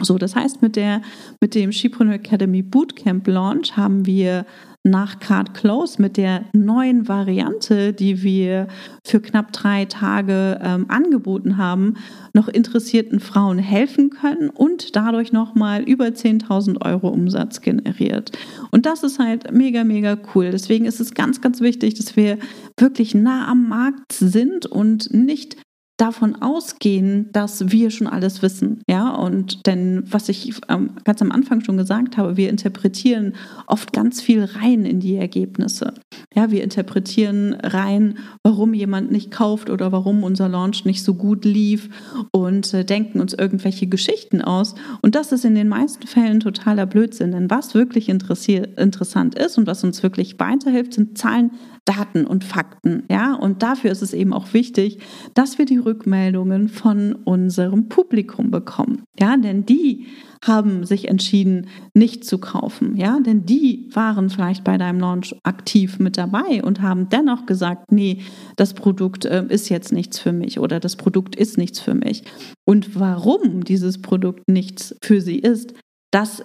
So, 0.00 0.18
das 0.18 0.36
heißt, 0.36 0.60
mit, 0.60 0.76
der, 0.76 1.00
mit 1.40 1.54
dem 1.54 1.72
Shipreneur 1.72 2.16
Academy 2.16 2.62
Bootcamp 2.62 3.26
Launch 3.28 3.76
haben 3.76 4.04
wir 4.04 4.44
nach 4.86 5.18
Card 5.18 5.52
Close 5.54 6.00
mit 6.00 6.16
der 6.16 6.44
neuen 6.52 7.08
Variante, 7.08 7.92
die 7.92 8.22
wir 8.22 8.68
für 9.04 9.20
knapp 9.20 9.52
drei 9.52 9.84
Tage 9.84 10.60
ähm, 10.62 10.86
angeboten 10.88 11.56
haben, 11.56 11.94
noch 12.32 12.48
interessierten 12.48 13.20
Frauen 13.20 13.58
helfen 13.58 14.10
können 14.10 14.48
und 14.50 14.94
dadurch 14.94 15.32
nochmal 15.32 15.82
über 15.82 16.06
10.000 16.06 16.84
Euro 16.84 17.08
Umsatz 17.08 17.60
generiert. 17.60 18.32
Und 18.70 18.86
das 18.86 19.02
ist 19.02 19.18
halt 19.18 19.52
mega, 19.52 19.84
mega 19.84 20.16
cool. 20.34 20.50
Deswegen 20.50 20.86
ist 20.86 21.00
es 21.00 21.14
ganz, 21.14 21.40
ganz 21.40 21.60
wichtig, 21.60 21.94
dass 21.94 22.16
wir 22.16 22.38
wirklich 22.78 23.14
nah 23.14 23.48
am 23.48 23.68
Markt 23.68 24.12
sind 24.12 24.66
und 24.66 25.12
nicht 25.12 25.56
davon 25.96 26.36
ausgehen, 26.42 27.30
dass 27.32 27.70
wir 27.70 27.90
schon 27.90 28.06
alles 28.06 28.42
wissen. 28.42 28.82
Ja, 28.88 29.14
und 29.14 29.66
denn 29.66 30.04
was 30.06 30.28
ich 30.28 30.52
ähm, 30.68 30.90
ganz 31.04 31.22
am 31.22 31.32
Anfang 31.32 31.62
schon 31.62 31.78
gesagt 31.78 32.18
habe, 32.18 32.36
wir 32.36 32.50
interpretieren 32.50 33.34
oft 33.66 33.92
ganz 33.92 34.20
viel 34.20 34.44
rein 34.44 34.84
in 34.84 35.00
die 35.00 35.16
Ergebnisse. 35.16 35.94
Ja, 36.34 36.50
wir 36.50 36.62
interpretieren 36.62 37.54
rein, 37.54 38.18
warum 38.42 38.74
jemand 38.74 39.10
nicht 39.10 39.30
kauft 39.30 39.70
oder 39.70 39.90
warum 39.90 40.22
unser 40.22 40.48
Launch 40.50 40.84
nicht 40.84 41.02
so 41.02 41.14
gut 41.14 41.46
lief 41.46 41.88
und 42.30 42.74
äh, 42.74 42.84
denken 42.84 43.20
uns 43.20 43.32
irgendwelche 43.32 43.86
Geschichten 43.86 44.42
aus. 44.42 44.74
Und 45.00 45.14
das 45.14 45.32
ist 45.32 45.46
in 45.46 45.54
den 45.54 45.68
meisten 45.68 46.06
Fällen 46.06 46.40
totaler 46.40 46.84
Blödsinn. 46.84 47.32
Denn 47.32 47.50
was 47.50 47.74
wirklich 47.74 48.10
interessant 48.10 49.34
ist 49.34 49.56
und 49.56 49.66
was 49.66 49.82
uns 49.82 50.02
wirklich 50.02 50.38
weiterhilft, 50.38 50.92
sind 50.92 51.16
Zahlen, 51.16 51.52
Daten 51.86 52.26
und 52.26 52.44
Fakten. 52.44 53.04
Ja, 53.08 53.34
und 53.34 53.62
dafür 53.62 53.92
ist 53.92 54.02
es 54.02 54.12
eben 54.12 54.32
auch 54.32 54.52
wichtig, 54.52 54.98
dass 55.34 55.56
wir 55.56 55.64
die 55.64 55.78
Rückmeldungen 55.86 56.68
von 56.68 57.14
unserem 57.14 57.88
Publikum 57.88 58.50
bekommen. 58.50 59.04
Ja, 59.18 59.36
denn 59.36 59.64
die 59.64 60.06
haben 60.44 60.84
sich 60.84 61.08
entschieden, 61.08 61.68
nicht 61.94 62.24
zu 62.24 62.38
kaufen. 62.38 62.96
Ja, 62.96 63.18
denn 63.20 63.46
die 63.46 63.88
waren 63.92 64.28
vielleicht 64.28 64.64
bei 64.64 64.76
deinem 64.76 65.00
Launch 65.00 65.34
aktiv 65.44 65.98
mit 65.98 66.18
dabei 66.18 66.62
und 66.62 66.82
haben 66.82 67.08
dennoch 67.08 67.46
gesagt, 67.46 67.90
nee, 67.90 68.22
das 68.56 68.74
Produkt 68.74 69.24
äh, 69.24 69.44
ist 69.48 69.68
jetzt 69.68 69.92
nichts 69.92 70.18
für 70.18 70.32
mich 70.32 70.58
oder 70.58 70.80
das 70.80 70.96
Produkt 70.96 71.36
ist 71.36 71.56
nichts 71.56 71.80
für 71.80 71.94
mich. 71.94 72.24
Und 72.64 72.98
warum 72.98 73.64
dieses 73.64 74.02
Produkt 74.02 74.42
nichts 74.48 74.94
für 75.02 75.20
sie 75.20 75.38
ist, 75.38 75.72
das 76.10 76.44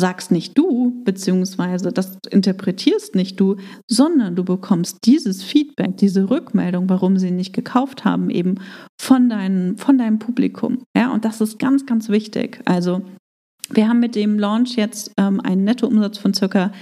sagst 0.00 0.32
nicht 0.32 0.58
du, 0.58 1.02
beziehungsweise 1.04 1.92
das 1.92 2.18
interpretierst 2.30 3.14
nicht 3.14 3.38
du, 3.38 3.56
sondern 3.86 4.34
du 4.34 4.44
bekommst 4.44 4.98
dieses 5.04 5.42
Feedback, 5.44 5.96
diese 5.98 6.30
Rückmeldung, 6.30 6.88
warum 6.88 7.18
sie 7.18 7.30
nicht 7.30 7.52
gekauft 7.52 8.04
haben, 8.04 8.30
eben 8.30 8.56
von, 9.00 9.28
dein, 9.28 9.76
von 9.76 9.98
deinem 9.98 10.18
Publikum. 10.18 10.82
Ja, 10.96 11.12
und 11.12 11.24
das 11.24 11.40
ist 11.40 11.58
ganz, 11.58 11.86
ganz 11.86 12.08
wichtig. 12.08 12.60
Also 12.64 13.02
wir 13.72 13.88
haben 13.88 14.00
mit 14.00 14.16
dem 14.16 14.38
Launch 14.38 14.74
jetzt 14.74 15.12
ähm, 15.16 15.40
einen 15.40 15.62
Nettoumsatz 15.62 16.18
von 16.18 16.34
circa 16.34 16.72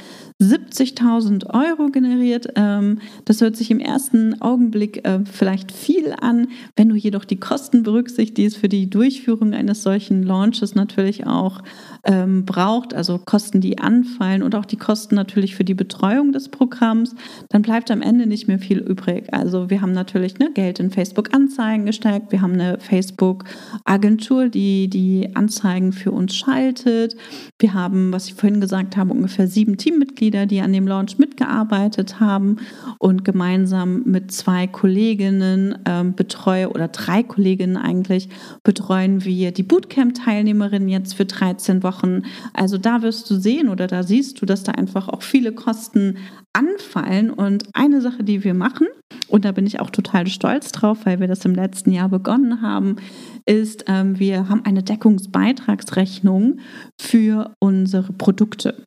70.000 0.41 1.53
Euro 1.53 1.89
generiert. 1.91 2.47
Ähm, 2.55 3.01
das 3.25 3.41
hört 3.41 3.57
sich 3.57 3.73
im 3.73 3.81
ersten 3.81 4.41
Augenblick 4.41 5.05
äh, 5.05 5.21
vielleicht 5.25 5.73
viel 5.73 6.15
an. 6.21 6.49
Wenn 6.77 6.89
du 6.89 6.95
jedoch 6.95 7.25
die 7.25 7.41
Kosten 7.41 7.83
berücksichtigst 7.83 8.57
für 8.57 8.69
die 8.69 8.89
Durchführung 8.89 9.53
eines 9.53 9.83
solchen 9.83 10.23
Launches 10.23 10.77
natürlich 10.77 11.27
auch 11.27 11.61
ähm, 12.05 12.45
braucht, 12.45 12.95
also 12.95 13.19
Kosten, 13.19 13.61
die 13.61 13.79
anfallen 13.79 14.43
und 14.45 14.55
auch 14.55 14.65
die 14.65 14.77
Kosten 14.77 15.17
natürlich 15.17 15.57
für 15.57 15.65
die 15.65 15.75
Betreuung 15.75 16.33
des 16.33 16.49
Programms, 16.49 17.17
dann 17.49 17.63
bleibt 17.63 17.91
am 17.91 18.01
Ende 18.01 18.27
nicht 18.27 18.47
mehr 18.47 18.61
viel 18.61 18.79
übrig. 18.79 19.35
Also 19.35 19.71
wir 19.71 19.83
haben 19.83 19.93
natürlich 19.93 20.39
ne, 20.39 20.51
Geld 20.55 20.79
in 20.79 20.91
Facebook-Anzeigen 20.91 21.85
gesteckt, 21.85 22.31
wir 22.31 22.43
haben 22.43 22.55
eine 22.55 22.79
Facebook-Agentur, 22.79 24.49
die 24.49 24.89
die 24.89 25.31
Anzeigen 25.35 25.93
für 25.93 26.13
uns 26.13 26.37
schaltet. 26.37 27.17
Wir 27.59 27.75
haben, 27.75 28.13
was 28.13 28.29
ich 28.29 28.35
vorhin 28.35 28.61
gesagt 28.61 28.97
habe, 28.97 29.13
ungefähr 29.13 29.49
sieben 29.49 29.77
Teammitglieder, 29.77 30.28
die 30.31 30.61
an 30.61 30.73
dem 30.73 30.87
Launch 30.87 31.19
mitgearbeitet 31.19 32.21
haben 32.21 32.57
und 32.99 33.25
gemeinsam 33.25 34.03
mit 34.05 34.33
zwei 34.33 34.67
Kolleginnen 34.67 35.79
ähm, 35.85 36.15
betreue 36.15 36.71
oder 36.71 36.89
drei 36.89 37.23
Kolleginnen 37.23 37.77
eigentlich 37.77 38.29
betreuen 38.63 39.25
wir 39.25 39.53
die 39.53 39.63
Bootcamp-Teilnehmerinnen 39.63 40.89
jetzt 40.89 41.15
für 41.15 41.25
13 41.25 41.83
Wochen 41.83 41.89
Wochen. 41.89 42.23
Also 42.53 42.79
da 42.79 43.03
wirst 43.03 43.31
du 43.31 43.37
sehen 43.37 43.69
oder 43.69 43.87
da 43.87 44.03
siehst 44.03 44.41
du, 44.41 44.47
dass 44.47 44.63
da 44.63 44.73
einfach 44.73 45.09
auch 45.09 45.23
viele 45.23 45.53
Kosten 45.53 46.19
anfallen. 46.53 47.31
Und 47.31 47.65
eine 47.75 48.01
Sache, 48.01 48.25
die 48.25 48.45
wir 48.45 48.55
machen, 48.55 48.87
und 49.29 49.45
da 49.45 49.53
bin 49.53 49.67
ich 49.67 49.81
auch 49.81 49.91
total 49.91 50.27
stolz 50.27 50.73
drauf, 50.73 51.01
weil 51.05 51.21
wir 51.21 51.29
das 51.29 51.45
im 51.45 51.55
letzten 51.55 51.93
Jahr 51.93 52.09
begonnen 52.09 52.63
haben, 52.63 52.97
ist, 53.47 53.85
ähm, 53.89 54.19
wir 54.19 54.49
haben 54.49 54.65
eine 54.65 54.83
Deckungsbeitragsrechnung 54.83 56.59
für 57.01 57.55
unsere 57.61 58.13
Produkte. 58.13 58.85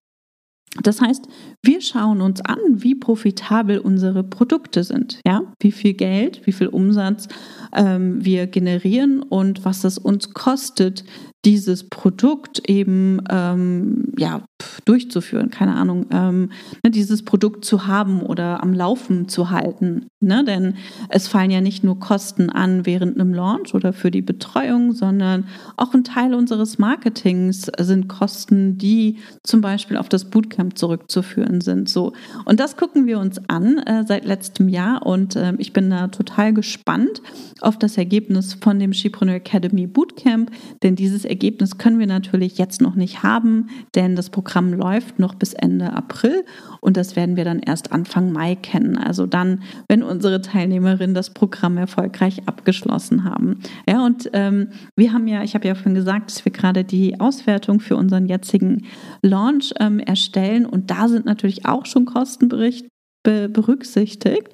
Das 0.81 1.01
heißt, 1.01 1.27
wir 1.63 1.81
schauen 1.81 2.21
uns 2.21 2.41
an, 2.41 2.57
wie 2.73 2.95
profitabel 2.95 3.77
unsere 3.77 4.23
Produkte 4.23 4.83
sind, 4.83 5.19
ja, 5.25 5.41
wie 5.59 5.71
viel 5.71 5.93
Geld, 5.93 6.41
wie 6.45 6.51
viel 6.51 6.67
Umsatz 6.67 7.27
ähm, 7.73 8.23
wir 8.25 8.47
generieren 8.47 9.21
und 9.21 9.63
was 9.63 9.83
es 9.83 9.97
uns 9.99 10.33
kostet, 10.33 11.03
dieses 11.45 11.89
Produkt 11.89 12.67
eben 12.69 13.21
ähm, 13.29 14.13
ja, 14.17 14.43
durchzuführen, 14.85 15.49
keine 15.49 15.75
Ahnung, 15.75 16.05
ähm, 16.11 16.51
ne, 16.83 16.91
dieses 16.91 17.25
Produkt 17.25 17.65
zu 17.65 17.87
haben 17.87 18.21
oder 18.21 18.61
am 18.61 18.73
Laufen 18.73 19.27
zu 19.27 19.49
halten. 19.49 20.07
Ne? 20.19 20.43
Denn 20.43 20.75
es 21.09 21.27
fallen 21.27 21.49
ja 21.49 21.61
nicht 21.61 21.83
nur 21.83 21.99
Kosten 21.99 22.51
an 22.51 22.85
während 22.85 23.19
einem 23.19 23.33
Launch 23.33 23.73
oder 23.73 23.91
für 23.91 24.11
die 24.11 24.21
Betreuung, 24.21 24.93
sondern 24.93 25.47
auch 25.77 25.95
ein 25.95 26.03
Teil 26.03 26.35
unseres 26.35 26.77
Marketings 26.77 27.71
sind 27.79 28.07
Kosten, 28.07 28.77
die 28.77 29.17
zum 29.43 29.61
Beispiel 29.61 29.97
auf 29.97 30.09
das 30.09 30.29
Bootcamp 30.29 30.77
zurückzuführen 30.77 31.50
sind. 31.59 31.89
So. 31.89 32.13
Und 32.45 32.59
das 32.61 32.77
gucken 32.77 33.07
wir 33.07 33.19
uns 33.19 33.41
an 33.49 33.79
äh, 33.79 34.05
seit 34.07 34.23
letztem 34.23 34.69
Jahr 34.69 35.05
und 35.05 35.35
äh, 35.35 35.53
ich 35.57 35.73
bin 35.73 35.89
da 35.89 36.07
total 36.07 36.53
gespannt 36.53 37.21
auf 37.59 37.77
das 37.77 37.97
Ergebnis 37.97 38.53
von 38.53 38.79
dem 38.79 38.91
Chipreneur 38.91 39.35
Academy 39.35 39.87
Bootcamp, 39.87 40.51
denn 40.83 40.95
dieses 40.95 41.25
Ergebnis 41.25 41.77
können 41.77 41.99
wir 41.99 42.07
natürlich 42.07 42.57
jetzt 42.57 42.81
noch 42.81 42.95
nicht 42.95 43.23
haben, 43.23 43.69
denn 43.95 44.15
das 44.15 44.29
Programm 44.29 44.73
läuft 44.73 45.19
noch 45.19 45.35
bis 45.35 45.53
Ende 45.53 45.93
April 45.93 46.45
und 46.79 46.97
das 46.97 47.15
werden 47.15 47.35
wir 47.35 47.43
dann 47.43 47.59
erst 47.59 47.91
Anfang 47.91 48.31
Mai 48.31 48.55
kennen. 48.55 48.97
Also 48.97 49.25
dann, 49.25 49.63
wenn 49.87 50.03
unsere 50.03 50.41
Teilnehmerinnen 50.41 51.15
das 51.15 51.31
Programm 51.31 51.77
erfolgreich 51.77 52.47
abgeschlossen 52.47 53.23
haben. 53.23 53.59
Ja, 53.89 54.05
und 54.05 54.29
ähm, 54.33 54.69
wir 54.95 55.13
haben 55.13 55.27
ja, 55.27 55.43
ich 55.43 55.55
habe 55.55 55.67
ja 55.67 55.75
vorhin 55.75 55.95
gesagt, 55.95 56.31
dass 56.31 56.45
wir 56.45 56.51
gerade 56.51 56.83
die 56.83 57.19
Auswertung 57.19 57.79
für 57.79 57.95
unseren 57.95 58.27
jetzigen 58.27 58.85
Launch 59.21 59.73
ähm, 59.79 59.99
erstellen 59.99 60.65
und 60.65 60.91
da 60.91 61.07
sind 61.07 61.25
natürlich 61.25 61.40
auch 61.65 61.85
schon 61.85 62.05
Kostenberichte 62.05 62.89
berücksichtigt. 63.23 64.49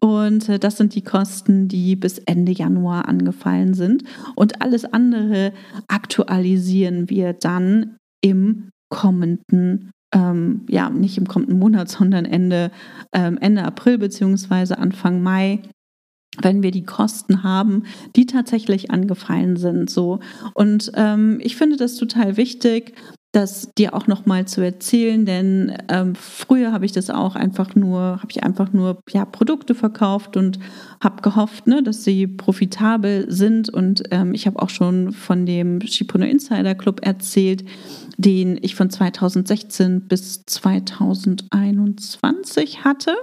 Und 0.00 0.48
äh, 0.48 0.58
das 0.58 0.76
sind 0.76 0.94
die 0.94 1.02
Kosten, 1.02 1.68
die 1.68 1.96
bis 1.96 2.18
Ende 2.18 2.52
Januar 2.52 3.08
angefallen 3.08 3.74
sind. 3.74 4.04
Und 4.36 4.62
alles 4.62 4.84
andere 4.84 5.52
aktualisieren 5.88 7.10
wir 7.10 7.32
dann 7.32 7.96
im 8.22 8.70
kommenden 8.88 9.90
ähm, 10.14 10.64
ja, 10.68 10.90
nicht 10.90 11.18
im 11.18 11.26
kommenden 11.26 11.58
Monat, 11.58 11.88
sondern 11.88 12.24
Ende, 12.24 12.70
ähm, 13.12 13.36
Ende 13.40 13.64
April 13.64 13.98
beziehungsweise 13.98 14.78
Anfang 14.78 15.22
Mai 15.22 15.60
wenn 16.42 16.62
wir 16.62 16.70
die 16.70 16.84
Kosten 16.84 17.42
haben, 17.42 17.84
die 18.16 18.26
tatsächlich 18.26 18.90
angefallen 18.90 19.56
sind. 19.56 19.90
So. 19.90 20.20
Und 20.54 20.90
ähm, 20.94 21.38
ich 21.40 21.56
finde 21.56 21.76
das 21.76 21.94
total 21.96 22.36
wichtig, 22.36 22.94
das 23.34 23.70
dir 23.76 23.94
auch 23.94 24.06
noch 24.06 24.24
mal 24.26 24.46
zu 24.46 24.60
erzählen, 24.60 25.26
denn 25.26 25.76
ähm, 25.88 26.14
früher 26.14 26.70
habe 26.72 26.86
ich 26.86 26.92
das 26.92 27.10
auch 27.10 27.34
einfach 27.34 27.74
nur, 27.74 28.00
habe 28.00 28.28
ich 28.30 28.44
einfach 28.44 28.72
nur 28.72 29.00
ja, 29.10 29.24
Produkte 29.24 29.74
verkauft 29.74 30.36
und 30.36 30.60
habe 31.00 31.20
gehofft, 31.22 31.66
ne, 31.66 31.82
dass 31.82 32.04
sie 32.04 32.28
profitabel 32.28 33.26
sind 33.28 33.70
und 33.70 34.04
ähm, 34.12 34.34
ich 34.34 34.46
habe 34.46 34.62
auch 34.62 34.70
schon 34.70 35.10
von 35.12 35.46
dem 35.46 35.80
Shipone 35.80 36.30
Insider 36.30 36.76
Club 36.76 37.04
erzählt, 37.04 37.64
den 38.16 38.56
ich 38.62 38.76
von 38.76 38.90
2016 38.90 40.06
bis 40.06 40.44
2021 40.46 42.84
hatte. 42.84 43.16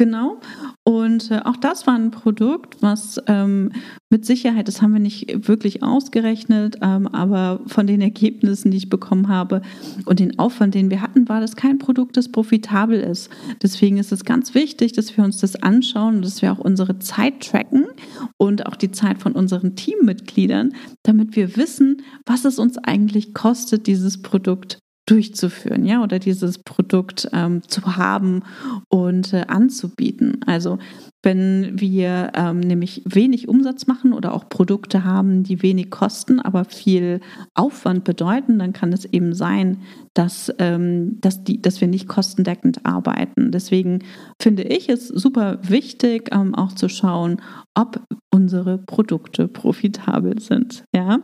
Genau. 0.00 0.40
Und 0.82 1.30
äh, 1.30 1.40
auch 1.44 1.58
das 1.58 1.86
war 1.86 1.94
ein 1.94 2.10
Produkt, 2.10 2.80
was 2.80 3.20
ähm, 3.26 3.70
mit 4.08 4.24
Sicherheit, 4.24 4.66
das 4.66 4.80
haben 4.80 4.94
wir 4.94 4.98
nicht 4.98 5.46
wirklich 5.46 5.82
ausgerechnet, 5.82 6.78
ähm, 6.80 7.06
aber 7.06 7.60
von 7.66 7.86
den 7.86 8.00
Ergebnissen, 8.00 8.70
die 8.70 8.78
ich 8.78 8.88
bekommen 8.88 9.28
habe 9.28 9.60
und 10.06 10.18
den 10.18 10.38
Aufwand, 10.38 10.74
den 10.74 10.88
wir 10.88 11.02
hatten, 11.02 11.28
war 11.28 11.42
das 11.42 11.54
kein 11.54 11.76
Produkt, 11.76 12.16
das 12.16 12.32
profitabel 12.32 12.98
ist. 12.98 13.28
Deswegen 13.62 13.98
ist 13.98 14.10
es 14.10 14.24
ganz 14.24 14.54
wichtig, 14.54 14.92
dass 14.92 15.14
wir 15.14 15.22
uns 15.22 15.36
das 15.36 15.54
anschauen 15.56 16.16
und 16.16 16.24
dass 16.24 16.40
wir 16.40 16.50
auch 16.50 16.60
unsere 16.60 16.98
Zeit 16.98 17.40
tracken 17.40 17.84
und 18.38 18.64
auch 18.64 18.76
die 18.76 18.92
Zeit 18.92 19.18
von 19.18 19.32
unseren 19.32 19.76
Teammitgliedern, 19.76 20.72
damit 21.02 21.36
wir 21.36 21.58
wissen, 21.58 22.00
was 22.24 22.46
es 22.46 22.58
uns 22.58 22.78
eigentlich 22.78 23.34
kostet, 23.34 23.86
dieses 23.86 24.22
Produkt 24.22 24.78
durchzuführen, 25.10 25.84
ja, 25.84 26.02
oder 26.02 26.20
dieses 26.20 26.58
Produkt 26.58 27.28
ähm, 27.32 27.62
zu 27.66 27.96
haben 27.96 28.42
und 28.88 29.32
äh, 29.32 29.44
anzubieten. 29.48 30.40
Also 30.46 30.78
wenn 31.22 31.80
wir 31.80 32.32
ähm, 32.34 32.60
nämlich 32.60 33.02
wenig 33.04 33.48
Umsatz 33.48 33.86
machen 33.86 34.12
oder 34.12 34.32
auch 34.32 34.48
Produkte 34.48 35.04
haben, 35.04 35.42
die 35.42 35.62
wenig 35.62 35.90
kosten, 35.90 36.38
aber 36.38 36.64
viel 36.64 37.20
Aufwand 37.54 38.04
bedeuten, 38.04 38.58
dann 38.58 38.72
kann 38.72 38.92
es 38.92 39.04
eben 39.04 39.34
sein, 39.34 39.82
dass, 40.14 40.52
ähm, 40.58 41.18
dass, 41.20 41.42
die, 41.42 41.60
dass 41.60 41.80
wir 41.80 41.88
nicht 41.88 42.06
kostendeckend 42.06 42.86
arbeiten. 42.86 43.50
Deswegen 43.50 44.04
finde 44.40 44.62
ich 44.62 44.88
es 44.88 45.08
super 45.08 45.58
wichtig, 45.62 46.30
ähm, 46.32 46.54
auch 46.54 46.72
zu 46.72 46.88
schauen, 46.88 47.42
ob 47.74 48.00
unsere 48.32 48.78
Produkte 48.78 49.48
profitabel 49.48 50.40
sind. 50.40 50.84
Ja. 50.94 51.18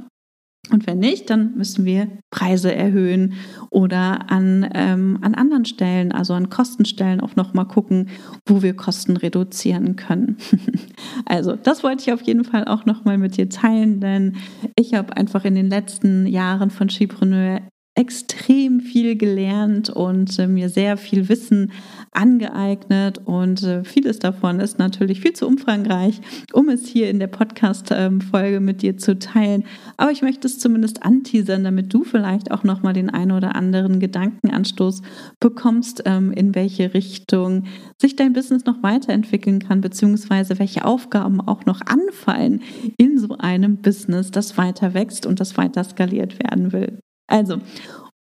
Und 0.71 0.87
wenn 0.87 0.99
nicht, 0.99 1.31
dann 1.31 1.57
müssen 1.57 1.85
wir 1.85 2.09
Preise 2.31 2.75
erhöhen 2.75 3.35
oder 3.71 4.31
an, 4.31 4.69
ähm, 4.75 5.19
an 5.23 5.35
anderen 5.35 5.65
Stellen, 5.65 6.13
also 6.13 6.35
an 6.35 6.51
Kostenstellen 6.51 7.21
auch 7.21 7.37
nochmal 7.37 7.67
gucken, 7.67 8.09
wo 8.47 8.63
wir 8.63 8.75
Kosten 8.75 9.17
reduzieren 9.17 9.97
können. 9.97 10.39
also 11.27 11.55
das 11.55 11.85
wollte 11.85 12.03
ich 12.03 12.13
auf 12.13 12.23
jeden 12.23 12.45
Fall 12.45 12.65
auch 12.65 12.85
nochmal 12.85 13.19
mit 13.19 13.37
dir 13.37 13.49
teilen, 13.49 14.01
denn 14.01 14.37
ich 14.77 14.95
habe 14.95 15.17
einfach 15.17 15.45
in 15.45 15.55
den 15.55 15.71
letzten 15.71 16.27
Jahren 16.27 16.71
von 16.71 16.91
Skipreneur 16.91 17.61
extrem 17.97 18.81
viel 18.81 19.17
gelernt 19.17 19.89
und 19.89 20.39
äh, 20.39 20.47
mir 20.47 20.69
sehr 20.69 20.99
viel 20.99 21.31
Wissen 21.31 21.73
angeeignet 22.13 23.23
und 23.25 23.63
äh, 23.63 23.85
vieles 23.85 24.19
davon 24.19 24.61
ist 24.61 24.79
natürlich 24.79 25.21
viel 25.21 25.33
zu 25.33 25.47
umfangreich, 25.47 26.21
um 26.53 26.69
es 26.69 26.87
hier 26.87 27.09
in 27.09 27.19
der 27.19 27.27
Podcast-Folge 27.27 28.61
mit 28.61 28.83
dir 28.83 28.99
zu 28.99 29.19
teilen. 29.19 29.65
Aber 29.97 30.11
ich 30.11 30.21
möchte 30.21 30.47
es 30.47 30.59
zumindest 30.59 31.03
anteasern, 31.05 31.65
damit 31.65 31.93
du 31.93 32.05
vielleicht 32.05 32.51
auch 32.51 32.65
nochmal 32.65 32.93
den 32.93 33.09
einen 33.09 33.33
oder 33.33 33.57
anderen 33.57 33.99
Gedankenanstoß 33.99 35.01
bekommst, 35.41 36.03
ähm, 36.05 36.33
in 36.33 36.55
welche 36.55 36.93
Richtung 36.93 37.65
sich 37.99 38.15
dein 38.15 38.35
Business 38.35 38.67
noch 38.67 38.83
weiterentwickeln 38.83 39.59
kann, 39.59 39.81
beziehungsweise 39.81 40.59
welche 40.59 40.85
Aufgaben 40.85 41.41
auch 41.41 41.65
noch 41.65 41.81
anfallen 41.81 42.61
in 42.99 43.19
so 43.19 43.39
einem 43.39 43.79
Business, 43.79 44.31
das 44.31 44.59
weiter 44.59 44.93
wächst 44.93 45.25
und 45.25 45.41
das 45.41 45.57
weiter 45.57 45.83
skaliert 45.83 46.39
werden 46.39 46.73
will. 46.73 46.99
Also, 47.27 47.59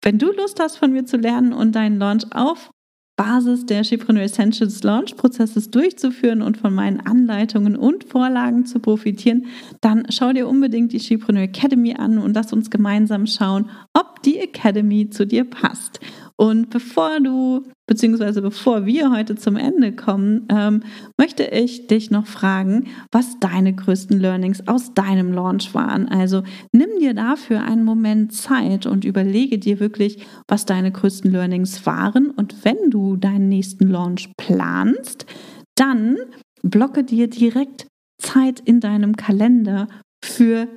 wenn 0.03 0.17
du 0.17 0.31
Lust 0.31 0.59
hast, 0.59 0.77
von 0.77 0.91
mir 0.91 1.05
zu 1.05 1.17
lernen 1.17 1.53
und 1.53 1.75
deinen 1.75 1.97
Launch 1.97 2.25
auf 2.31 2.71
Basis 3.17 3.67
der 3.67 3.83
Chipreneur 3.83 4.23
Essentials 4.23 4.81
Launch 4.81 5.15
Prozesses 5.15 5.69
durchzuführen 5.69 6.41
und 6.41 6.57
von 6.57 6.73
meinen 6.73 7.01
Anleitungen 7.01 7.75
und 7.75 8.05
Vorlagen 8.05 8.65
zu 8.65 8.79
profitieren, 8.79 9.45
dann 9.79 10.07
schau 10.09 10.33
dir 10.33 10.47
unbedingt 10.47 10.91
die 10.91 10.97
Chipreneur 10.97 11.43
Academy 11.43 11.93
an 11.93 12.17
und 12.17 12.33
lass 12.33 12.51
uns 12.51 12.71
gemeinsam 12.71 13.27
schauen, 13.27 13.69
ob 13.93 14.23
die 14.23 14.39
Academy 14.39 15.09
zu 15.11 15.27
dir 15.27 15.43
passt. 15.43 15.99
Und 16.41 16.71
bevor 16.71 17.19
du, 17.19 17.65
beziehungsweise 17.85 18.41
bevor 18.41 18.87
wir 18.87 19.11
heute 19.11 19.35
zum 19.35 19.57
Ende 19.57 19.95
kommen, 19.95 20.47
ähm, 20.49 20.81
möchte 21.15 21.43
ich 21.43 21.85
dich 21.85 22.09
noch 22.09 22.25
fragen, 22.25 22.87
was 23.11 23.39
deine 23.39 23.75
größten 23.75 24.19
Learnings 24.19 24.67
aus 24.67 24.95
deinem 24.95 25.33
Launch 25.33 25.75
waren. 25.75 26.09
Also 26.09 26.41
nimm 26.71 26.89
dir 26.99 27.13
dafür 27.13 27.61
einen 27.61 27.83
Moment 27.83 28.33
Zeit 28.33 28.87
und 28.87 29.05
überlege 29.05 29.59
dir 29.59 29.79
wirklich, 29.79 30.25
was 30.47 30.65
deine 30.65 30.91
größten 30.91 31.31
Learnings 31.31 31.85
waren. 31.85 32.31
Und 32.31 32.65
wenn 32.65 32.89
du 32.89 33.17
deinen 33.17 33.47
nächsten 33.47 33.87
Launch 33.87 34.31
planst, 34.35 35.27
dann 35.75 36.17
blocke 36.63 37.03
dir 37.03 37.29
direkt 37.29 37.85
Zeit 38.17 38.61
in 38.61 38.79
deinem 38.79 39.15
Kalender 39.15 39.87
für 40.25 40.67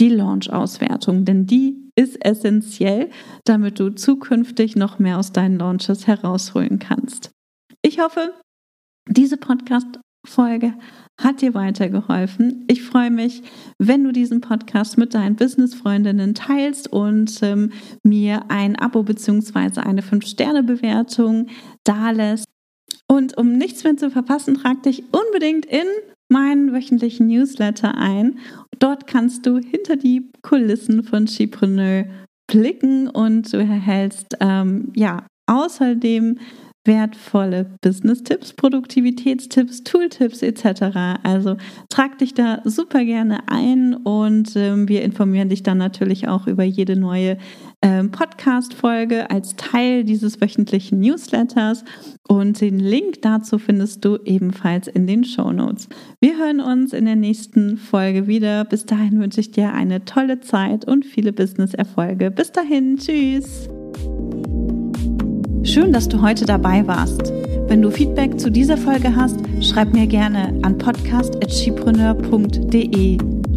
die 0.00 0.08
Launch-Auswertung, 0.08 1.24
denn 1.24 1.46
die 1.46 1.90
ist 1.94 2.24
essentiell, 2.24 3.10
damit 3.44 3.78
du 3.78 3.90
zukünftig 3.90 4.74
noch 4.74 4.98
mehr 4.98 5.18
aus 5.18 5.32
deinen 5.32 5.58
Launches 5.58 6.06
herausholen 6.06 6.78
kannst. 6.78 7.30
Ich 7.82 8.00
hoffe, 8.00 8.32
diese 9.08 9.36
Podcast-Folge 9.36 10.74
hat 11.20 11.42
dir 11.42 11.54
weitergeholfen. 11.54 12.64
Ich 12.68 12.82
freue 12.82 13.10
mich, 13.10 13.42
wenn 13.78 14.04
du 14.04 14.12
diesen 14.12 14.40
Podcast 14.40 14.96
mit 14.96 15.14
deinen 15.14 15.36
Business-Freundinnen 15.36 16.34
teilst 16.34 16.90
und 16.90 17.42
ähm, 17.42 17.72
mir 18.02 18.44
ein 18.48 18.76
Abo 18.76 19.02
bzw. 19.02 19.80
eine 19.80 20.02
5-Sterne-Bewertung 20.02 21.48
dalässt. 21.84 22.46
Und 23.06 23.36
um 23.36 23.52
nichts 23.52 23.84
mehr 23.84 23.96
zu 23.96 24.10
verpassen, 24.10 24.54
trag 24.54 24.82
dich 24.82 25.04
unbedingt 25.12 25.66
in 25.66 25.86
meinen 26.28 26.72
wöchentlichen 26.72 27.26
Newsletter 27.26 27.94
ein. 27.96 28.38
Dort 28.80 29.06
kannst 29.06 29.46
du 29.46 29.58
hinter 29.58 29.96
die 29.96 30.30
Kulissen 30.42 31.04
von 31.04 31.26
Chipreneur 31.26 32.06
blicken 32.50 33.08
und 33.08 33.52
du 33.52 33.58
erhältst 33.58 34.36
ähm, 34.40 34.90
ja 34.96 35.26
außerdem 35.46 36.38
wertvolle 36.86 37.76
Business-Tipps, 37.82 38.54
Produktivitätstipps, 38.54 39.84
Tooltips 39.84 40.42
etc. 40.42 41.20
Also 41.22 41.56
trag 41.90 42.18
dich 42.18 42.32
da 42.32 42.62
super 42.64 43.04
gerne 43.04 43.48
ein 43.48 43.94
und 43.94 44.56
ähm, 44.56 44.88
wir 44.88 45.02
informieren 45.02 45.50
dich 45.50 45.62
dann 45.62 45.78
natürlich 45.78 46.26
auch 46.26 46.46
über 46.46 46.64
jede 46.64 46.96
neue 46.96 47.36
Podcast-Folge 48.10 49.30
als 49.30 49.56
Teil 49.56 50.04
dieses 50.04 50.40
wöchentlichen 50.40 51.00
Newsletters 51.00 51.84
und 52.28 52.60
den 52.60 52.78
Link 52.78 53.22
dazu 53.22 53.58
findest 53.58 54.04
du 54.04 54.18
ebenfalls 54.24 54.86
in 54.88 55.06
den 55.06 55.24
Show 55.24 55.52
Notes. 55.52 55.88
Wir 56.20 56.36
hören 56.38 56.60
uns 56.60 56.92
in 56.92 57.06
der 57.06 57.16
nächsten 57.16 57.76
Folge 57.76 58.26
wieder. 58.26 58.64
Bis 58.64 58.86
dahin 58.86 59.20
wünsche 59.20 59.40
ich 59.40 59.52
dir 59.52 59.72
eine 59.72 60.04
tolle 60.04 60.40
Zeit 60.40 60.84
und 60.86 61.06
viele 61.06 61.32
Business-Erfolge. 61.32 62.30
Bis 62.30 62.52
dahin, 62.52 62.98
tschüss! 62.98 63.68
Schön, 65.62 65.92
dass 65.92 66.08
du 66.08 66.22
heute 66.22 66.46
dabei 66.46 66.86
warst. 66.86 67.32
Wenn 67.68 67.82
du 67.82 67.90
Feedback 67.90 68.40
zu 68.40 68.50
dieser 68.50 68.76
Folge 68.76 69.14
hast, 69.14 69.38
schreib 69.60 69.92
mir 69.92 70.06
gerne 70.06 70.58
an 70.62 70.78
podcast.chipreneur.de 70.78 73.39